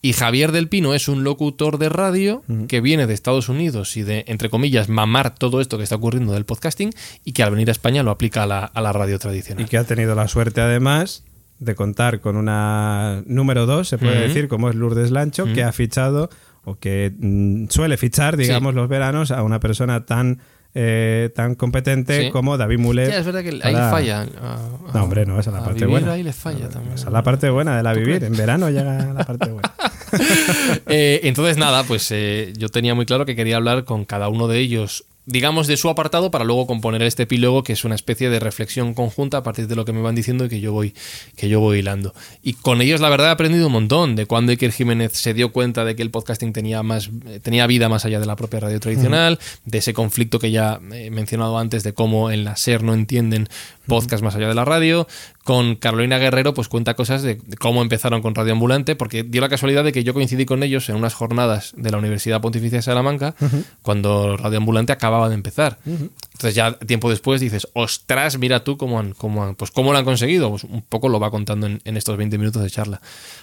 [0.03, 4.03] Y Javier del Pino es un locutor de radio que viene de Estados Unidos y
[4.03, 6.91] de, entre comillas, mamar todo esto que está ocurriendo del podcasting
[7.25, 9.65] y que al venir a España lo aplica a la, a la radio tradicional.
[9.65, 11.25] Y que ha tenido la suerte, además,
[11.61, 15.73] de contar con una número dos, se puede decir, como es Lourdes Lancho, que ha
[15.73, 16.31] fichado
[16.65, 20.41] o que mm, suele fichar, digamos, los veranos a una persona tan,
[20.75, 22.31] eh, tan competente Sí.
[22.31, 23.09] como David Mulet.
[23.11, 24.21] Ya, es verdad que ahí para- falla.
[24.21, 24.59] a- a-
[24.95, 26.13] No, hombre, no, esa es la parte buena.
[26.13, 26.95] Ahí le falla también.
[26.95, 28.23] Esa es la parte buena de la vivir.
[28.25, 29.73] En verano llega la parte buena.
[30.87, 34.49] Eh, entonces, nada, pues eh, yo tenía muy claro que quería hablar con cada uno
[34.49, 38.31] de ellos, digamos, de su apartado, para luego componer este epílogo, que es una especie
[38.31, 40.95] de reflexión conjunta a partir de lo que me van diciendo y que yo voy,
[41.37, 42.15] que yo voy hilando.
[42.43, 45.53] Y con ellos, la verdad, he aprendido un montón de cuando Iker Jiménez se dio
[45.53, 48.61] cuenta de que el podcasting tenía, más, eh, tenía vida más allá de la propia
[48.61, 52.83] radio tradicional, de ese conflicto que ya he mencionado antes, de cómo en la SER
[52.83, 53.49] no entienden
[53.87, 55.07] podcast más allá de la radio.
[55.43, 59.41] Con Carolina Guerrero, pues cuenta cosas de, de cómo empezaron con Radio Ambulante, porque dio
[59.41, 62.79] la casualidad de que yo coincidí con ellos en unas jornadas de la Universidad Pontificia
[62.79, 63.35] de Salamanca,
[63.83, 65.79] cuando Radio Ambulante acababa de empezar.
[65.85, 69.99] Entonces ya tiempo después dices, ostras, mira tú cómo han, cómo han- pues cómo lo
[69.99, 70.51] han conseguido.
[70.51, 73.01] Pues un poco lo va contando en, en estos 20 minutos de charla.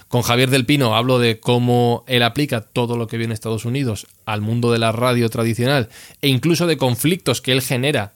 [0.07, 3.65] Con Javier del Pino hablo de cómo él aplica todo lo que viene en Estados
[3.65, 5.89] Unidos al mundo de la radio tradicional
[6.21, 8.13] e incluso de conflictos que él genera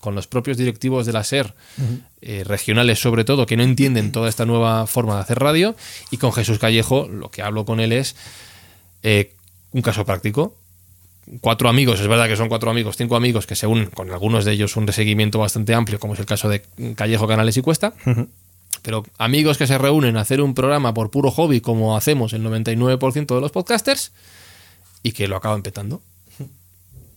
[0.00, 1.54] con los propios directivos de la SER,
[2.22, 5.76] eh, regionales sobre todo, que no entienden toda esta nueva forma de hacer radio.
[6.10, 8.16] Y con Jesús Callejo, lo que hablo con él es
[9.04, 9.34] eh,
[9.70, 10.56] un caso práctico.
[11.40, 14.44] Cuatro amigos, es verdad que son cuatro amigos, cinco amigos que se unen, con algunos
[14.44, 16.62] de ellos un seguimiento bastante amplio, como es el caso de
[16.96, 17.94] Callejo, Canales y Cuesta.
[18.82, 22.42] Pero amigos que se reúnen a hacer un programa por puro hobby, como hacemos el
[22.44, 24.10] 99% de los podcasters,
[25.04, 26.02] y que lo acaban petando.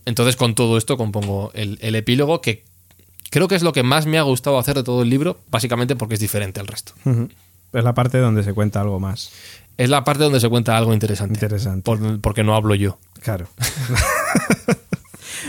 [0.04, 2.62] Entonces, con todo esto compongo el, el epílogo que
[3.30, 5.96] creo que es lo que más me ha gustado hacer de todo el libro, básicamente
[5.96, 6.92] porque es diferente al resto.
[7.72, 9.32] Es la parte donde se cuenta algo más.
[9.76, 11.34] Es la parte donde se cuenta algo interesante.
[11.34, 11.82] Interesante.
[11.82, 12.98] Por- porque no hablo yo.
[13.26, 13.48] Claro.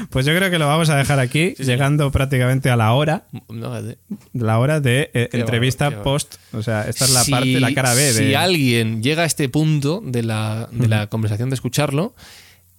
[0.09, 3.25] pues yo creo que lo vamos a dejar aquí, llegando prácticamente a la hora.
[3.49, 3.97] No, de-
[4.34, 6.03] La hora de eh, entrevista va, qué va.
[6.03, 6.36] post.
[6.53, 8.13] O sea, esta es la Si- parte, la cara B de.
[8.13, 12.15] Si alguien llega a este punto de la, de la conversación de escucharlo,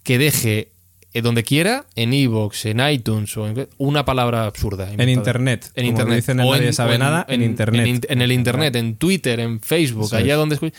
[0.02, 0.72] que deje
[1.12, 4.84] eh, donde quiera, en iVoox, en iTunes o en una palabra absurda.
[4.90, 5.10] inventada.
[5.12, 5.70] internet.
[5.74, 6.16] En Como internet.
[6.16, 7.86] dicen en O Nadie Sabe Nada, en internet.
[7.86, 10.38] En, en el internet, en Twitter, en Facebook, Eso allá es.
[10.38, 10.72] donde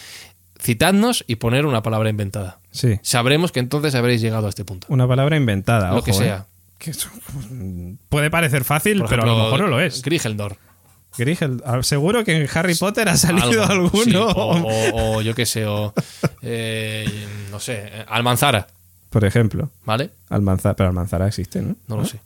[0.61, 2.59] Citadnos y poner una palabra inventada.
[2.71, 2.99] Sí.
[3.01, 4.87] Sabremos que entonces habréis llegado a este punto.
[4.89, 5.89] Una palabra inventada.
[5.91, 6.13] Lo ojo, que eh.
[6.15, 6.45] sea.
[6.77, 7.09] Que eso,
[7.49, 10.01] mm, puede parecer fácil, Por pero a lo mejor no lo es.
[10.01, 10.57] Gryffindor.
[11.17, 14.03] Grigel, ah, seguro que en Harry Potter ha salido Algo, alguno.
[14.03, 15.93] sí, o, o- o yo qué sé, o
[16.43, 17.05] eh,
[17.51, 18.67] no sé, eh, Almanzara,
[19.09, 20.11] Por ejemplo, ¿vale?
[20.29, 21.75] Almanzara, pero Almanzara existe, ¿no?
[21.87, 22.19] No lo sé.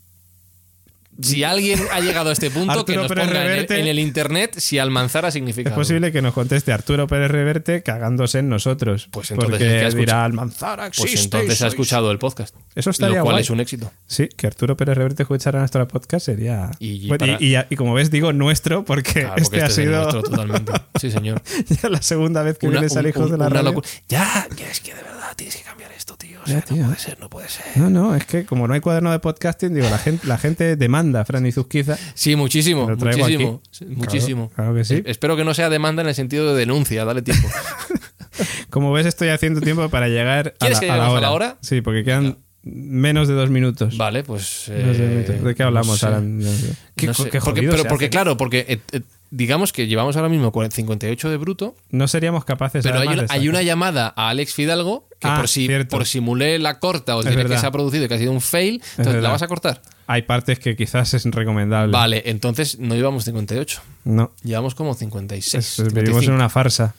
[1.22, 3.80] Si alguien ha llegado a este punto, que nos Pérez ponga en el, Reverte.
[3.80, 5.70] en el internet si Almanzara significa.
[5.70, 5.82] Es algo.
[5.82, 9.07] posible que nos conteste Arturo Pérez Reverte cagándose en nosotros.
[9.11, 11.11] Pues entonces porque es que dirá Almanzara existe.
[11.11, 11.74] Pues entonces ha sois-".
[11.74, 12.55] escuchado el podcast.
[12.76, 13.43] Eso estaría Lo cual guay.
[13.43, 13.91] es un éxito.
[14.07, 16.72] Sí, que Arturo Pérez Reverte escuchara nuestro podcast sería.
[16.80, 19.61] Y- y Bueno, para- y, y- y como ves, digo nuestro porque Claro, porque este,
[19.61, 20.72] ha este sido nuestro totalmente.
[20.99, 21.41] Sí, señor.
[21.82, 23.82] ya la segunda vez que Una- vienes al un- Hijos de la Radio.
[24.09, 26.39] Ya, que es que de verdad tienes que cambiar esto, tío.
[26.41, 26.78] O Ya, sea, tío.
[26.84, 27.66] no puede ser, no puede ser.
[27.76, 30.76] No, no, es que como no hay cuaderno de podcasting, digo, la gente, la gente
[30.76, 31.97] demanda Fran y Zuzquiza.
[32.14, 33.62] Sí, muchísimo, muchísimo.
[33.72, 34.51] Claro, muchísimo.
[34.54, 34.95] claro que sí.
[34.95, 37.47] Eh, Espero que no sea demanda en el sentido de denuncia, dale tiempo.
[38.70, 41.12] Como ves, estoy haciendo tiempo para llegar a ¿Quieres la, que a la lleguemos a
[41.12, 41.22] hora.
[41.22, 41.58] la hora?
[41.62, 43.97] Sí, porque quedan menos de dos minutos.
[43.97, 44.66] vale, pues.
[44.68, 45.43] De, eh, minutos.
[45.43, 46.10] ¿De qué hablamos no
[46.51, 46.74] sé.
[46.95, 49.01] Qué, No sé, qué porque, pero porque claro, porque eh, eh,
[49.36, 53.21] digamos que llevamos ahora mismo 40 58 de bruto, No seríamos capaces pero hay una,
[53.23, 55.97] de hay una llamada a Alex Fidalgo que Ah, por si cierto.
[55.97, 58.75] por simulé la corta o el que se ha producido que ha sido un fail,
[58.75, 59.21] entonces verdad.
[59.23, 59.81] la vas a cortar.
[60.05, 61.91] Hay partes que quizás es recomendable.
[61.91, 64.34] Vale, entonces no llevamos 58, No.
[64.43, 65.53] llevamos como 56.
[65.55, 66.23] Es- vivimos 55.
[66.29, 66.93] en una farsa.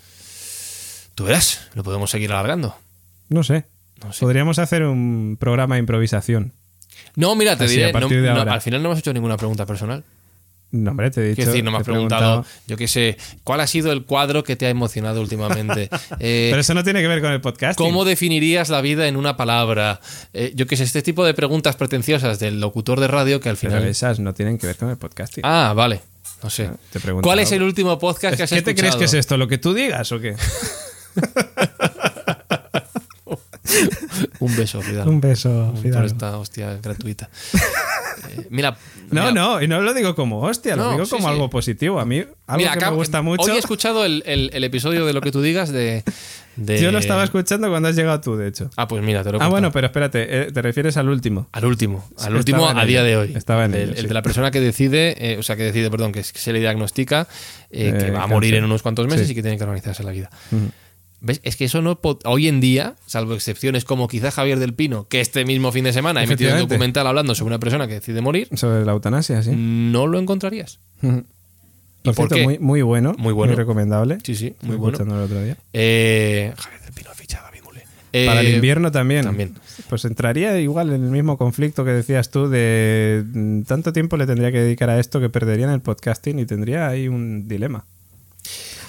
[1.14, 2.74] Tú verás, lo podemos seguir alargando.
[3.28, 3.66] No sé.
[4.04, 4.20] No sé.
[4.20, 6.52] Podríamos hacer un programa de improvisación.
[7.14, 10.02] No, mira, te Así, diré, no- al final no has hecho ninguna pregunta personal.
[10.74, 11.36] No, hombre, te he dicho.
[11.36, 14.42] Quiero decir, no me has te preguntado, yo qué sé, ¿cuál ha sido el cuadro
[14.42, 15.88] que te ha emocionado últimamente?
[16.18, 17.78] Eh, Pero eso no tiene que ver con el podcast.
[17.78, 20.00] ¿Cómo definirías la vida en una palabra?
[20.32, 23.56] Eh, yo qué sé, este tipo de preguntas pretenciosas del locutor de radio que al
[23.56, 23.88] Pero final...
[23.88, 25.42] esas no tienen que ver con el podcasting.
[25.46, 26.00] Ah, vale,
[26.42, 26.70] no sé.
[26.92, 29.36] te pregunto ¿Cuál es el último podcast que has ¿Qué te crees que es esto?
[29.36, 30.34] ¿Lo que tú digas o qué?
[34.40, 35.08] Un beso, Fidal.
[35.08, 36.06] Un beso, Por Fidalgo.
[36.06, 37.28] esta hostia gratuita.
[38.30, 38.76] Eh, mira...
[39.10, 41.32] No, mira, no, y no lo digo como hostia, lo No, digo como sí.
[41.32, 42.00] algo positivo.
[42.00, 43.44] A mí, algo mira, que me gusta mucho.
[43.44, 46.02] Hoy he escuchado el, el- el episodio de lo que tú digas de...
[46.56, 48.70] de- Yo lo estaba escuchando cuando has llegado tú, de hecho.
[48.76, 51.48] Ah, pues mira, te lo he Ah, bueno, pero espérate, eh, te refieres al último.
[51.52, 52.86] Al último, al último a ello.
[52.86, 53.32] día de hoy.
[53.36, 54.06] Estaba en el, ello, el sí.
[54.08, 57.28] de la persona que decide, eh, o sea, que decide, perdón, que, se le diagnostica
[57.70, 60.02] eh, que Eh, va a morir en unos cuantos meses y que tiene que organizarse
[60.02, 60.30] la vida.
[61.24, 61.40] ¿Ves?
[61.42, 61.98] Es que eso no.
[62.26, 65.92] Hoy en día, salvo excepciones como quizá Javier del Pino, que este mismo fin de
[65.92, 69.42] semana ha emitido un documental hablando sobre una persona que decide morir, Sobre la eutanasia,
[69.42, 69.50] sí.
[69.54, 70.78] no lo encontrarías.
[72.02, 73.14] Por cierto, muy, muy bueno.
[73.18, 73.54] Muy bueno.
[73.54, 74.18] recomendable.
[74.22, 74.92] Sí, sí, muy bueno.
[74.96, 75.56] escuchándolo el otro día.
[75.72, 77.82] Eh, Javier del Pino ficha a David Mule.
[78.26, 79.24] Para el Eh, invierno también.
[79.24, 79.54] también.
[79.88, 84.26] Pues entraría igual en el mismo conflicto que decías tú de mm, tanto tiempo le
[84.26, 87.86] tendría que dedicar a esto que perdería en el podcasting y tendría ahí un dilema.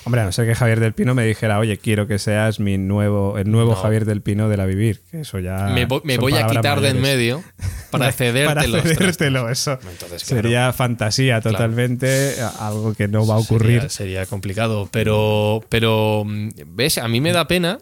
[0.06, 2.78] Hombre, a no ser que Javier del Pino me dijera, oye, quiero que seas mi
[2.78, 3.76] nuevo, el nuevo No.
[3.76, 5.02] Javier del Pino de la Vivir.
[5.10, 5.68] Que eso ya.
[5.74, 7.44] me voy, me son voy a quitar de en medio
[7.90, 8.78] para cedértelo.
[8.84, 9.74] Para cedértelo, eso.
[9.74, 10.44] Entonces, claro.
[10.44, 13.82] Sería fantasía totalmente, algo que no va a ocurrir.
[13.82, 14.88] Sería, sería complicado.
[14.92, 17.00] Pero, pero, mm, ¿ves?
[17.00, 17.80] A mí me da pena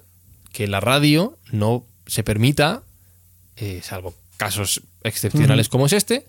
[0.53, 2.83] que la radio no se permita,
[3.57, 6.25] eh, salvo casos excepcionales como es este,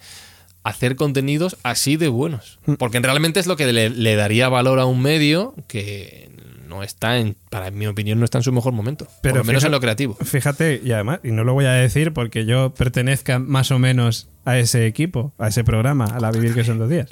[0.64, 2.58] hacer contenidos así de buenos.
[2.78, 6.30] Porque realmente es lo que le, le daría valor a un medio que
[6.68, 9.06] no está en, para mi opinión, no está en su mejor momento.
[9.22, 10.14] Pero por lo menos fíjate- en lo creativo.
[10.16, 14.28] Fíjate, y además, y no lo voy a decir porque yo pertenezca más o menos
[14.44, 17.08] a ese equipo, a ese programa, a la Vivir que son dos días.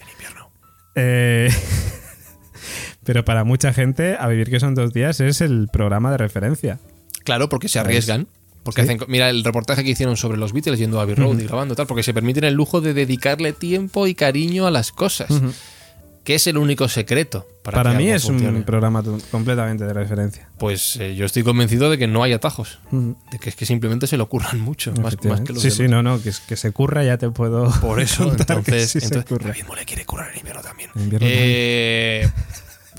[0.94, 1.48] Eh,
[3.05, 6.78] pero para mucha gente, a Vivir que son dos días es el programa de referencia.
[7.24, 8.26] Claro, porque se arriesgan.
[8.62, 8.88] Porque Sí.
[8.92, 11.74] hacen, mira el reportaje que hicieron sobre los Beatles yendo a Abbey Road y grabando
[11.74, 15.28] tal, porque se permiten el lujo de dedicarle tiempo y cariño a las cosas,
[16.22, 18.58] que es el único secreto para, Para, que mí algo es funcione.
[18.58, 19.02] un programa
[19.32, 20.48] completamente de referencia.
[20.58, 24.06] Pues eh, yo estoy convencido de que no hay atajos, de que es que simplemente
[24.06, 25.76] se lo ocurran mucho, más, más que los sí, demás.
[25.78, 27.68] sí, no, no, que, es- que se curra ya te puedo.
[27.80, 29.38] Por eso, contar que entonces, sí entonces.
[29.44, 30.90] David Mole quiere curar el invierno también.
[30.94, 32.30] Invierno Eh,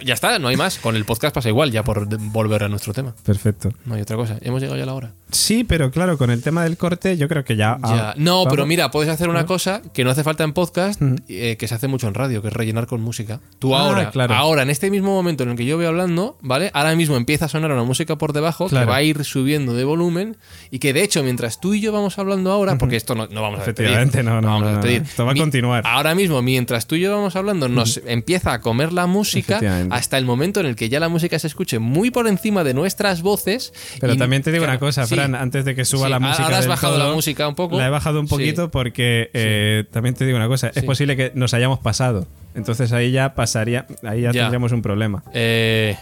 [0.04, 0.78] ya está, no hay más.
[0.80, 3.16] Con el podcast pasa igual, ya por volver a nuestro tema.
[3.24, 3.72] Perfecto.
[3.86, 4.38] No hay otra cosa.
[4.42, 5.14] Hemos llegado ya a la hora.
[5.34, 7.78] Sí, pero claro, con el tema del corte, yo creo que ya.
[7.84, 8.10] Ya.
[8.12, 8.48] ah, No, vamos.
[8.54, 11.76] pero mira, puedes hacer una cosa que no hace falta en podcast, eh, que se
[11.76, 13.40] hace mucho en radio, que es rellenar con música.
[13.60, 14.34] Tú Ah, ahora, claro.
[14.36, 16.70] ahora, en este mismo momento en el que yo voy hablando, ¿vale?
[16.74, 18.86] Ahora mismo empieza a sonar una música por debajo Claro.
[18.86, 20.38] que va a ir subiendo de volumen
[20.72, 23.42] y que de hecho, mientras tú y yo vamos hablando ahora, porque esto no, no
[23.42, 23.90] vamos a despedir.
[23.92, 25.02] Efectivamente, no, no, vamos a despedir.
[25.04, 25.84] Esto va a continuar.
[25.86, 29.60] Ahora mismo, mientras tú y yo vamos hablando, nos empieza a comer la música
[29.90, 32.74] hasta el momento en el que ya la música se escuche muy por encima de
[32.74, 33.74] nuestras voces.
[34.00, 35.16] Pero y- también te digo claro, una cosa, sí.
[35.24, 36.58] Antes de que suba Sí, la ahora música.
[36.58, 37.78] has bajado la música un poco.
[37.78, 38.32] La he bajado un Sí.
[38.32, 42.28] poquito porque eh, también te digo una cosa, es posible que nos hayamos pasado.
[42.56, 44.42] Entonces ahí ya pasaría, ahí ya, Ya.
[44.42, 45.24] tendríamos un problema.
[45.34, 45.98] Eh,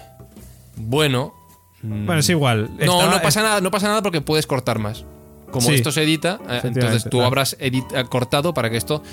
[0.75, 1.33] bueno.
[1.81, 2.69] mm, Bueno, es igual.
[2.79, 5.05] No, Estaba- no pasa nada, no pasa nada porque puedes cortar más.
[5.51, 7.25] Como esto se edita, eh, entonces tú claro.
[7.27, 9.03] habrás edit- eh, cortado para que esto,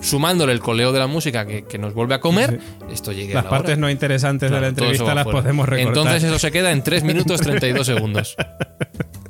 [0.00, 3.36] sumándole el coleo de la música que, que nos vuelve a comer, esto llegue a
[3.36, 3.80] Las la partes hora.
[3.80, 5.40] no interesantes Claro, de la entrevista las fuera.
[5.40, 5.88] podemos recortar.
[5.98, 8.36] Entonces eso se queda en 3 minutos 32 segundos.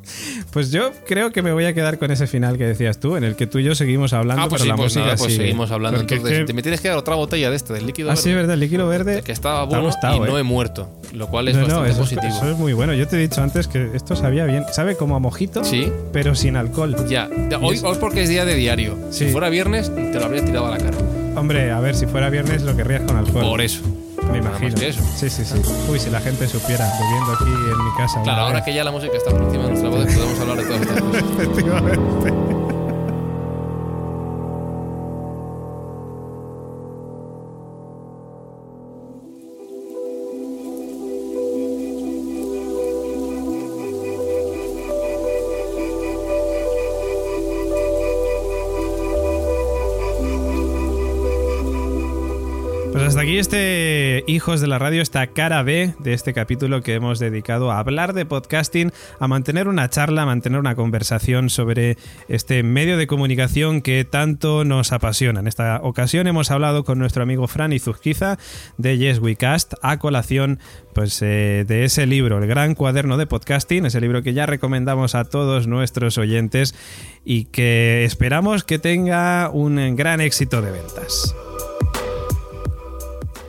[0.53, 3.25] Pues yo creo que me voy a quedar con ese final que decías tú, en
[3.25, 5.35] el que tú y yo seguimos hablando, Ah, pues sí, la pues música nada, pues
[5.35, 5.99] seguimos hablando.
[5.99, 8.17] Porque Entonces, que- te me tienes que dar otra botella de este, del líquido Ah,
[8.17, 9.23] sí, verde, verdad, el líquido verde.
[9.23, 10.41] que estaba bueno gustado, y no ¿eh?
[10.41, 12.35] he muerto, lo cual es No, no, bastante eso, es- positivo.
[12.37, 12.95] eso es muy bueno.
[12.95, 14.65] Yo te he dicho antes que esto sabía bien.
[14.73, 15.93] Sabe como a mojito, Sí.
[16.13, 16.97] pero sin alcohol.
[17.09, 17.29] Ya,
[17.61, 18.97] hoy, hoy es porque es día de diario.
[19.11, 19.27] Sí.
[19.27, 20.97] Si fuera viernes, te lo habría tirado a la cara.
[21.37, 23.43] Hombre, a ver, si fuera viernes lo querrías con alcohol.
[23.45, 23.83] Por eso.
[24.33, 24.79] Me más imagino.
[24.81, 25.03] que eso.
[25.17, 25.55] Sí, sí, sí.
[25.91, 28.23] Uy, si la gente supiera, bebiendo aquí en mi casa.
[28.23, 28.65] Claro, ahora vez.
[28.65, 31.01] que ya la música está por encima de nuestra voz, podemos hablar de todas estas
[31.01, 31.23] cosas.
[31.39, 32.33] Efectivamente.
[52.93, 53.88] Pues hasta aquí este
[54.29, 58.13] Hijos de la Radio, esta cara B de este capítulo que hemos dedicado a hablar
[58.13, 61.97] de podcasting, a mantener una charla, a mantener una conversación sobre
[62.29, 65.41] este medio de comunicación que tanto nos apasiona.
[65.41, 68.39] En esta ocasión hemos hablado con nuestro amigo Fran Izuzquiza
[68.77, 70.59] de Yes We Cast a colación
[70.93, 75.15] pues, eh, de ese libro, el gran cuaderno de podcasting, ese libro que ya recomendamos
[75.15, 76.75] a todos nuestros oyentes
[77.25, 81.35] y que esperamos que tenga un gran éxito de ventas.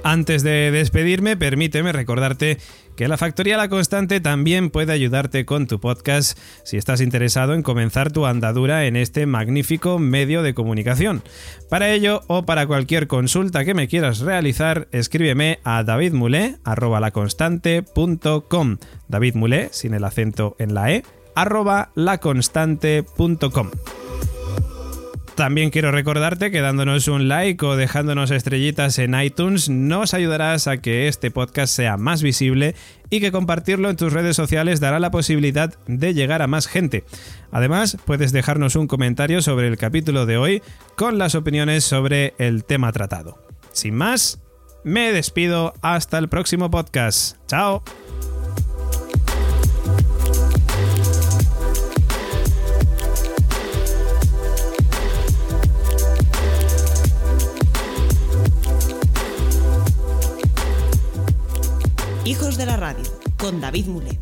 [0.04, 2.60] Antes de despedirme, permíteme recordarte
[2.96, 7.62] que la Factoría La Constante también puede ayudarte con tu podcast si estás interesado en
[7.64, 11.22] comenzar tu andadura en este magnífico medio de comunicación.
[11.70, 18.78] Para ello o para cualquier consulta que me quieras realizar, escríbeme a davidmulé@laconstante.com.
[19.08, 21.04] David Mulé, sin el acento en la e,
[21.36, 23.72] arroba laconstante.com.
[25.40, 30.80] También quiero recordarte que dándonos un like o dejándonos estrellitas en iTunes nos ayudarás a
[30.80, 32.76] que este podcast sea más visible
[33.10, 37.06] y que compartirlo en tus redes sociales dará la posibilidad de llegar a más gente.
[37.54, 40.62] Además, puedes dejarnos un comentario sobre el capítulo de hoy
[40.98, 43.42] con las opiniones sobre el tema tratado.
[43.72, 44.42] Sin más,
[44.84, 47.38] me despido hasta el próximo podcast.
[47.48, 47.82] ¡Chao!
[62.26, 63.06] Hijos de la Radio,
[63.38, 64.20] con David Mulé.